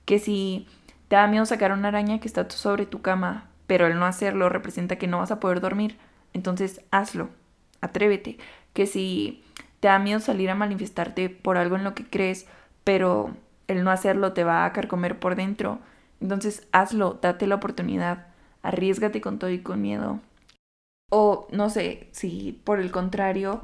Que 0.04 0.20
si 0.20 0.68
te 1.08 1.16
da 1.16 1.26
miedo 1.28 1.46
sacar 1.46 1.72
una 1.72 1.88
araña 1.88 2.20
que 2.20 2.28
está 2.28 2.50
sobre 2.50 2.86
tu 2.86 3.02
cama, 3.02 3.46
pero 3.66 3.88
el 3.88 3.98
no 3.98 4.06
hacerlo 4.06 4.50
representa 4.50 4.98
que 4.98 5.08
no 5.08 5.20
vas 5.20 5.32
a 5.32 5.40
poder 5.40 5.62
dormir, 5.62 5.98
entonces 6.34 6.82
hazlo, 6.92 7.30
atrévete. 7.80 8.38
Que 8.74 8.86
si 8.86 9.42
te 9.80 9.88
da 9.88 10.00
miedo 10.00 10.20
salir 10.20 10.50
a 10.50 10.56
manifestarte 10.56 11.30
por 11.30 11.56
algo 11.56 11.78
en 11.78 11.86
lo 11.86 11.96
que 11.96 12.10
crees, 12.10 12.46
pero 12.84 13.34
el 13.70 13.86
no 13.86 13.92
hacerlo 13.92 14.34
te 14.34 14.44
va 14.44 14.66
a 14.66 14.74
carcomer 14.74 15.18
por 15.18 15.38
dentro, 15.38 15.80
entonces 16.20 16.68
hazlo, 16.74 17.20
date 17.22 17.48
la 17.48 17.56
oportunidad, 17.56 18.28
arriesgate 18.64 19.22
con 19.22 19.40
todo 19.40 19.50
y 19.50 19.60
con 19.60 19.82
miedo, 19.82 20.20
no 21.52 21.70
sé, 21.70 22.08
si 22.12 22.60
por 22.64 22.80
el 22.80 22.92
contrario, 22.92 23.62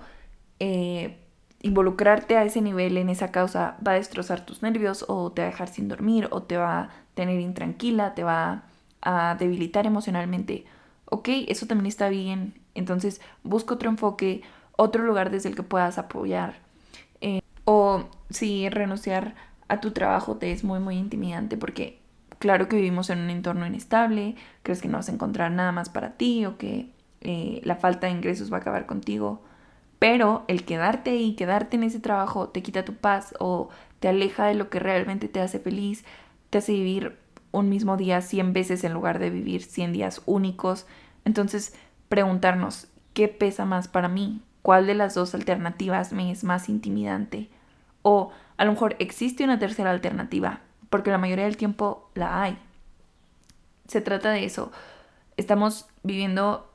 eh, 0.59 1.17
involucrarte 1.61 2.37
a 2.37 2.43
ese 2.43 2.61
nivel 2.61 2.97
en 2.97 3.09
esa 3.09 3.31
causa 3.31 3.77
va 3.85 3.93
a 3.93 3.95
destrozar 3.95 4.45
tus 4.45 4.61
nervios 4.61 5.05
o 5.07 5.31
te 5.31 5.41
va 5.41 5.47
a 5.47 5.51
dejar 5.51 5.67
sin 5.67 5.87
dormir 5.87 6.27
o 6.31 6.43
te 6.43 6.57
va 6.57 6.79
a 6.79 6.89
tener 7.15 7.39
intranquila, 7.39 8.13
te 8.13 8.23
va 8.23 8.65
a 9.01 9.35
debilitar 9.39 9.85
emocionalmente. 9.85 10.65
Ok, 11.05 11.29
eso 11.47 11.65
también 11.67 11.87
está 11.87 12.09
bien. 12.09 12.53
Entonces 12.75 13.21
busca 13.43 13.75
otro 13.75 13.89
enfoque, 13.89 14.41
otro 14.77 15.03
lugar 15.03 15.31
desde 15.31 15.49
el 15.49 15.55
que 15.55 15.63
puedas 15.63 15.97
apoyar. 15.97 16.55
Eh, 17.21 17.41
o 17.65 18.05
si 18.29 18.69
renunciar 18.69 19.35
a 19.67 19.79
tu 19.79 19.91
trabajo 19.91 20.37
te 20.37 20.51
es 20.51 20.63
muy, 20.63 20.79
muy 20.79 20.97
intimidante 20.97 21.57
porque 21.57 21.99
claro 22.39 22.67
que 22.67 22.75
vivimos 22.75 23.09
en 23.09 23.19
un 23.19 23.29
entorno 23.29 23.65
inestable, 23.65 24.35
crees 24.63 24.81
que 24.81 24.87
no 24.87 24.97
vas 24.97 25.09
a 25.09 25.13
encontrar 25.13 25.51
nada 25.51 25.71
más 25.71 25.89
para 25.89 26.11
ti 26.17 26.45
o 26.45 26.57
que 26.57 26.91
eh, 27.27 27.59
la 27.63 27.75
falta 27.75 28.05
de 28.05 28.13
ingresos 28.13 28.53
va 28.53 28.57
a 28.57 28.59
acabar 28.59 28.85
contigo, 28.85 29.41
pero 29.97 30.45
el 30.47 30.63
quedarte 30.63 31.15
y 31.15 31.33
quedarte 31.33 31.75
en 31.75 31.83
ese 31.83 31.99
trabajo 31.99 32.49
te 32.49 32.61
quita 32.61 32.85
tu 32.85 32.93
paz 32.93 33.33
o 33.39 33.69
te 33.99 34.07
aleja 34.07 34.45
de 34.45 34.53
lo 34.53 34.69
que 34.69 34.77
realmente 34.77 35.27
te 35.27 35.41
hace 35.41 35.57
feliz, 35.59 36.05
te 36.51 36.59
hace 36.59 36.73
vivir 36.73 37.17
un 37.51 37.67
mismo 37.67 37.97
día 37.97 38.21
100 38.21 38.53
veces 38.53 38.83
en 38.83 38.93
lugar 38.93 39.17
de 39.17 39.31
vivir 39.31 39.63
100 39.63 39.93
días 39.93 40.21
únicos. 40.27 40.85
Entonces, 41.23 41.73
preguntarnos, 42.09 42.89
¿qué 43.15 43.27
pesa 43.27 43.65
más 43.65 43.87
para 43.87 44.07
mí? 44.07 44.43
¿Cuál 44.61 44.85
de 44.85 44.93
las 44.93 45.15
dos 45.15 45.33
alternativas 45.33 46.13
me 46.13 46.29
es 46.29 46.43
más 46.43 46.69
intimidante? 46.69 47.49
O 48.03 48.31
a 48.57 48.65
lo 48.65 48.71
mejor 48.73 48.95
existe 48.99 49.43
una 49.43 49.57
tercera 49.57 49.89
alternativa, 49.89 50.59
porque 50.91 51.09
la 51.09 51.17
mayoría 51.17 51.45
del 51.45 51.57
tiempo 51.57 52.11
la 52.13 52.43
hay. 52.43 52.59
Se 53.87 54.01
trata 54.01 54.29
de 54.29 54.45
eso. 54.45 54.71
Estamos 55.37 55.87
viviendo 56.03 56.69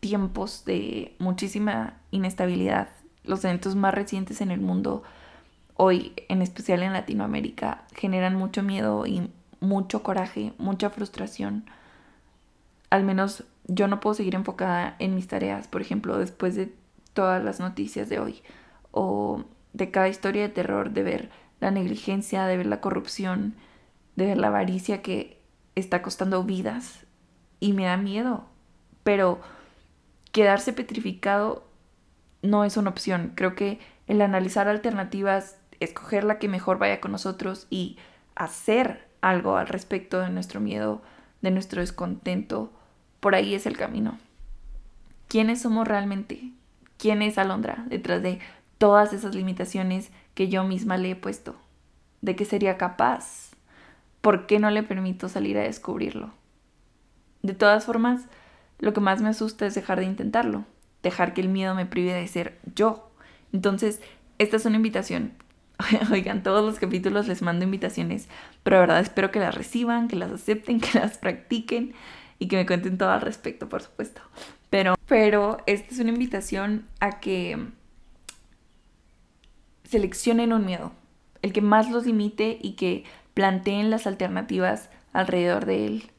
tiempos 0.00 0.64
de 0.64 1.14
muchísima 1.18 1.98
inestabilidad. 2.10 2.88
Los 3.24 3.44
eventos 3.44 3.76
más 3.76 3.94
recientes 3.94 4.40
en 4.40 4.50
el 4.50 4.60
mundo 4.60 5.02
hoy, 5.74 6.12
en 6.28 6.42
especial 6.42 6.82
en 6.82 6.92
Latinoamérica, 6.92 7.84
generan 7.94 8.34
mucho 8.34 8.62
miedo 8.62 9.06
y 9.06 9.30
mucho 9.60 10.02
coraje, 10.02 10.52
mucha 10.58 10.90
frustración. 10.90 11.64
Al 12.88 13.04
menos 13.04 13.44
yo 13.66 13.86
no 13.86 14.00
puedo 14.00 14.14
seguir 14.14 14.34
enfocada 14.34 14.96
en 14.98 15.14
mis 15.14 15.28
tareas, 15.28 15.68
por 15.68 15.80
ejemplo, 15.80 16.18
después 16.18 16.56
de 16.56 16.74
todas 17.12 17.42
las 17.44 17.60
noticias 17.60 18.08
de 18.08 18.18
hoy 18.18 18.42
o 18.90 19.44
de 19.72 19.90
cada 19.90 20.08
historia 20.08 20.42
de 20.42 20.48
terror, 20.48 20.90
de 20.90 21.02
ver 21.02 21.30
la 21.60 21.70
negligencia, 21.70 22.46
de 22.46 22.56
ver 22.56 22.66
la 22.66 22.80
corrupción, 22.80 23.54
de 24.16 24.26
ver 24.26 24.38
la 24.38 24.48
avaricia 24.48 25.02
que 25.02 25.40
está 25.74 26.02
costando 26.02 26.42
vidas 26.42 27.06
y 27.60 27.72
me 27.72 27.84
da 27.84 27.96
miedo. 27.96 28.44
Pero 29.04 29.40
quedarse 30.32 30.72
petrificado 30.72 31.64
no 32.42 32.64
es 32.64 32.76
una 32.76 32.90
opción. 32.90 33.32
Creo 33.34 33.54
que 33.54 33.78
el 34.06 34.22
analizar 34.22 34.68
alternativas, 34.68 35.56
escoger 35.80 36.24
la 36.24 36.38
que 36.38 36.48
mejor 36.48 36.78
vaya 36.78 37.00
con 37.00 37.12
nosotros 37.12 37.66
y 37.70 37.98
hacer 38.34 39.08
algo 39.20 39.56
al 39.56 39.68
respecto 39.68 40.20
de 40.20 40.30
nuestro 40.30 40.60
miedo, 40.60 41.02
de 41.42 41.50
nuestro 41.50 41.80
descontento, 41.80 42.72
por 43.20 43.34
ahí 43.34 43.54
es 43.54 43.66
el 43.66 43.76
camino. 43.76 44.18
¿Quiénes 45.28 45.62
somos 45.62 45.86
realmente? 45.86 46.52
¿Quién 46.96 47.22
es 47.22 47.38
Alondra 47.38 47.84
detrás 47.86 48.22
de 48.22 48.40
todas 48.78 49.12
esas 49.12 49.34
limitaciones 49.34 50.10
que 50.34 50.48
yo 50.48 50.64
misma 50.64 50.96
le 50.96 51.12
he 51.12 51.16
puesto? 51.16 51.56
¿De 52.20 52.36
qué 52.36 52.44
sería 52.44 52.76
capaz? 52.76 53.50
¿Por 54.20 54.46
qué 54.46 54.58
no 54.58 54.70
le 54.70 54.82
permito 54.82 55.28
salir 55.28 55.56
a 55.56 55.62
descubrirlo? 55.62 56.32
De 57.42 57.54
todas 57.54 57.86
formas, 57.86 58.26
lo 58.80 58.92
que 58.92 59.00
más 59.00 59.20
me 59.20 59.28
asusta 59.28 59.66
es 59.66 59.74
dejar 59.74 60.00
de 60.00 60.06
intentarlo, 60.06 60.64
dejar 61.02 61.34
que 61.34 61.40
el 61.40 61.48
miedo 61.48 61.74
me 61.74 61.86
prive 61.86 62.12
de 62.12 62.26
ser 62.26 62.58
yo. 62.74 63.10
Entonces, 63.52 64.00
esta 64.38 64.56
es 64.56 64.64
una 64.64 64.76
invitación. 64.76 65.32
Oigan, 66.12 66.42
todos 66.42 66.64
los 66.64 66.78
capítulos 66.78 67.28
les 67.28 67.42
mando 67.42 67.64
invitaciones, 67.64 68.28
pero 68.62 68.76
de 68.76 68.80
verdad 68.80 69.00
espero 69.00 69.30
que 69.30 69.40
las 69.40 69.54
reciban, 69.54 70.08
que 70.08 70.16
las 70.16 70.30
acepten, 70.30 70.80
que 70.80 70.98
las 70.98 71.18
practiquen 71.18 71.94
y 72.38 72.48
que 72.48 72.56
me 72.56 72.66
cuenten 72.66 72.98
todo 72.98 73.10
al 73.10 73.20
respecto, 73.20 73.68
por 73.68 73.82
supuesto. 73.82 74.22
Pero, 74.70 74.94
pero 75.06 75.58
esta 75.66 75.92
es 75.92 76.00
una 76.00 76.10
invitación 76.10 76.86
a 77.00 77.20
que 77.20 77.66
seleccionen 79.84 80.52
un 80.52 80.64
miedo, 80.64 80.92
el 81.42 81.52
que 81.52 81.60
más 81.60 81.90
los 81.90 82.06
limite 82.06 82.58
y 82.62 82.72
que 82.72 83.04
planteen 83.34 83.90
las 83.90 84.06
alternativas 84.06 84.88
alrededor 85.12 85.66
de 85.66 85.86
él 85.86 86.10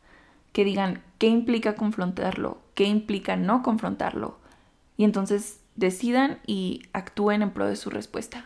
que 0.52 0.66
digan 0.66 1.02
qué 1.18 1.28
implica 1.28 1.76
confrontarlo, 1.76 2.58
qué 2.76 2.86
implica 2.86 3.36
no 3.36 3.64
confrontarlo, 3.64 4.38
y 4.98 5.04
entonces 5.04 5.60
decidan 5.76 6.40
y 6.46 6.84
actúen 6.94 7.42
en 7.42 7.52
pro 7.52 7.68
de 7.68 7.76
su 7.76 7.90
respuesta. 7.90 8.46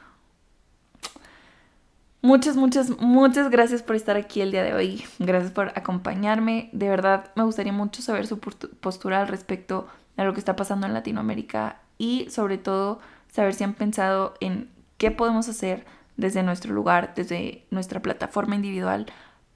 Muchas, 2.22 2.56
muchas, 2.56 2.90
muchas 3.00 3.52
gracias 3.52 3.84
por 3.84 3.96
estar 3.96 4.18
aquí 4.18 4.42
el 4.42 4.52
día 4.52 4.64
de 4.64 4.74
hoy. 4.74 5.04
Gracias 5.20 5.52
por 5.52 5.70
acompañarme. 5.76 6.70
De 6.72 6.90
verdad, 6.90 7.32
me 7.36 7.44
gustaría 7.44 7.72
mucho 7.72 8.02
saber 8.02 8.26
su 8.26 8.40
postura 8.40 9.22
al 9.22 9.28
respecto 9.28 9.88
de 10.18 10.24
lo 10.24 10.34
que 10.34 10.40
está 10.40 10.56
pasando 10.56 10.88
en 10.88 10.94
Latinoamérica 10.94 11.82
y 12.00 12.28
sobre 12.32 12.58
todo 12.58 13.00
saber 13.32 13.54
si 13.54 13.64
han 13.64 13.76
pensado 13.76 14.34
en 14.40 14.72
qué 14.98 15.12
podemos 15.12 15.48
hacer 15.50 15.86
desde 16.18 16.42
nuestro 16.42 16.74
lugar, 16.74 17.14
desde 17.16 17.66
nuestra 17.70 18.02
plataforma 18.02 18.56
individual 18.56 19.06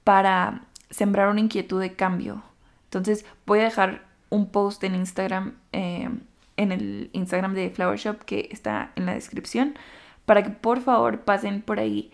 para 0.04 0.62
sembrar 0.90 1.28
una 1.28 1.40
inquietud 1.40 1.80
de 1.80 1.94
cambio. 1.94 2.42
Entonces 2.84 3.24
voy 3.46 3.60
a 3.60 3.64
dejar 3.64 4.04
un 4.28 4.50
post 4.50 4.84
en 4.84 4.94
Instagram, 4.94 5.56
eh, 5.72 6.08
en 6.56 6.72
el 6.72 7.10
Instagram 7.12 7.54
de 7.54 7.70
Flower 7.70 7.98
Shop 7.98 8.18
que 8.24 8.48
está 8.50 8.92
en 8.96 9.06
la 9.06 9.14
descripción, 9.14 9.74
para 10.26 10.42
que 10.42 10.50
por 10.50 10.80
favor 10.80 11.20
pasen 11.20 11.62
por 11.62 11.80
ahí 11.80 12.12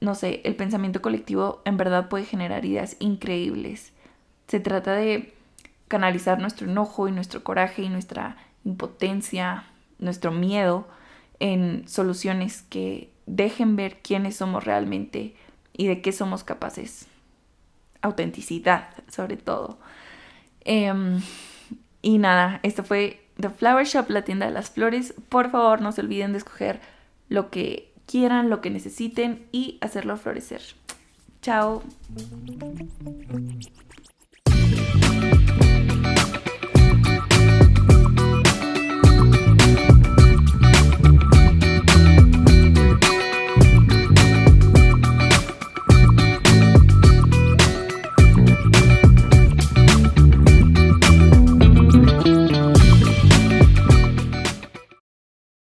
no 0.00 0.14
sé, 0.14 0.40
el 0.44 0.56
pensamiento 0.56 1.00
colectivo 1.00 1.62
en 1.64 1.76
verdad 1.76 2.08
puede 2.08 2.24
generar 2.24 2.64
ideas 2.64 2.96
increíbles. 2.98 3.92
Se 4.46 4.60
trata 4.60 4.94
de 4.94 5.34
canalizar 5.88 6.38
nuestro 6.38 6.68
enojo 6.68 7.08
y 7.08 7.12
nuestro 7.12 7.42
coraje 7.42 7.82
y 7.82 7.88
nuestra 7.88 8.36
impotencia, 8.64 9.64
nuestro 9.98 10.32
miedo 10.32 10.86
en 11.40 11.88
soluciones 11.88 12.62
que 12.62 13.10
dejen 13.26 13.76
ver 13.76 13.98
quiénes 14.02 14.36
somos 14.36 14.64
realmente 14.64 15.34
y 15.72 15.86
de 15.86 16.02
qué 16.02 16.12
somos 16.12 16.44
capaces. 16.44 17.06
Autenticidad, 18.06 18.88
sobre 19.08 19.36
todo. 19.36 19.78
Em, 20.60 21.20
y 22.02 22.18
nada, 22.18 22.60
esto 22.62 22.84
fue 22.84 23.20
The 23.40 23.50
Flower 23.50 23.84
Shop, 23.86 24.08
la 24.08 24.22
tienda 24.22 24.46
de 24.46 24.52
las 24.52 24.70
flores. 24.70 25.14
Por 25.28 25.50
favor, 25.50 25.80
no 25.80 25.92
se 25.92 26.00
olviden 26.00 26.32
de 26.32 26.38
escoger 26.38 26.80
lo 27.28 27.50
que 27.50 27.92
quieran, 28.06 28.50
lo 28.50 28.60
que 28.60 28.70
necesiten 28.70 29.46
y 29.52 29.78
hacerlo 29.80 30.16
florecer. 30.16 30.62
Chao. 31.42 31.82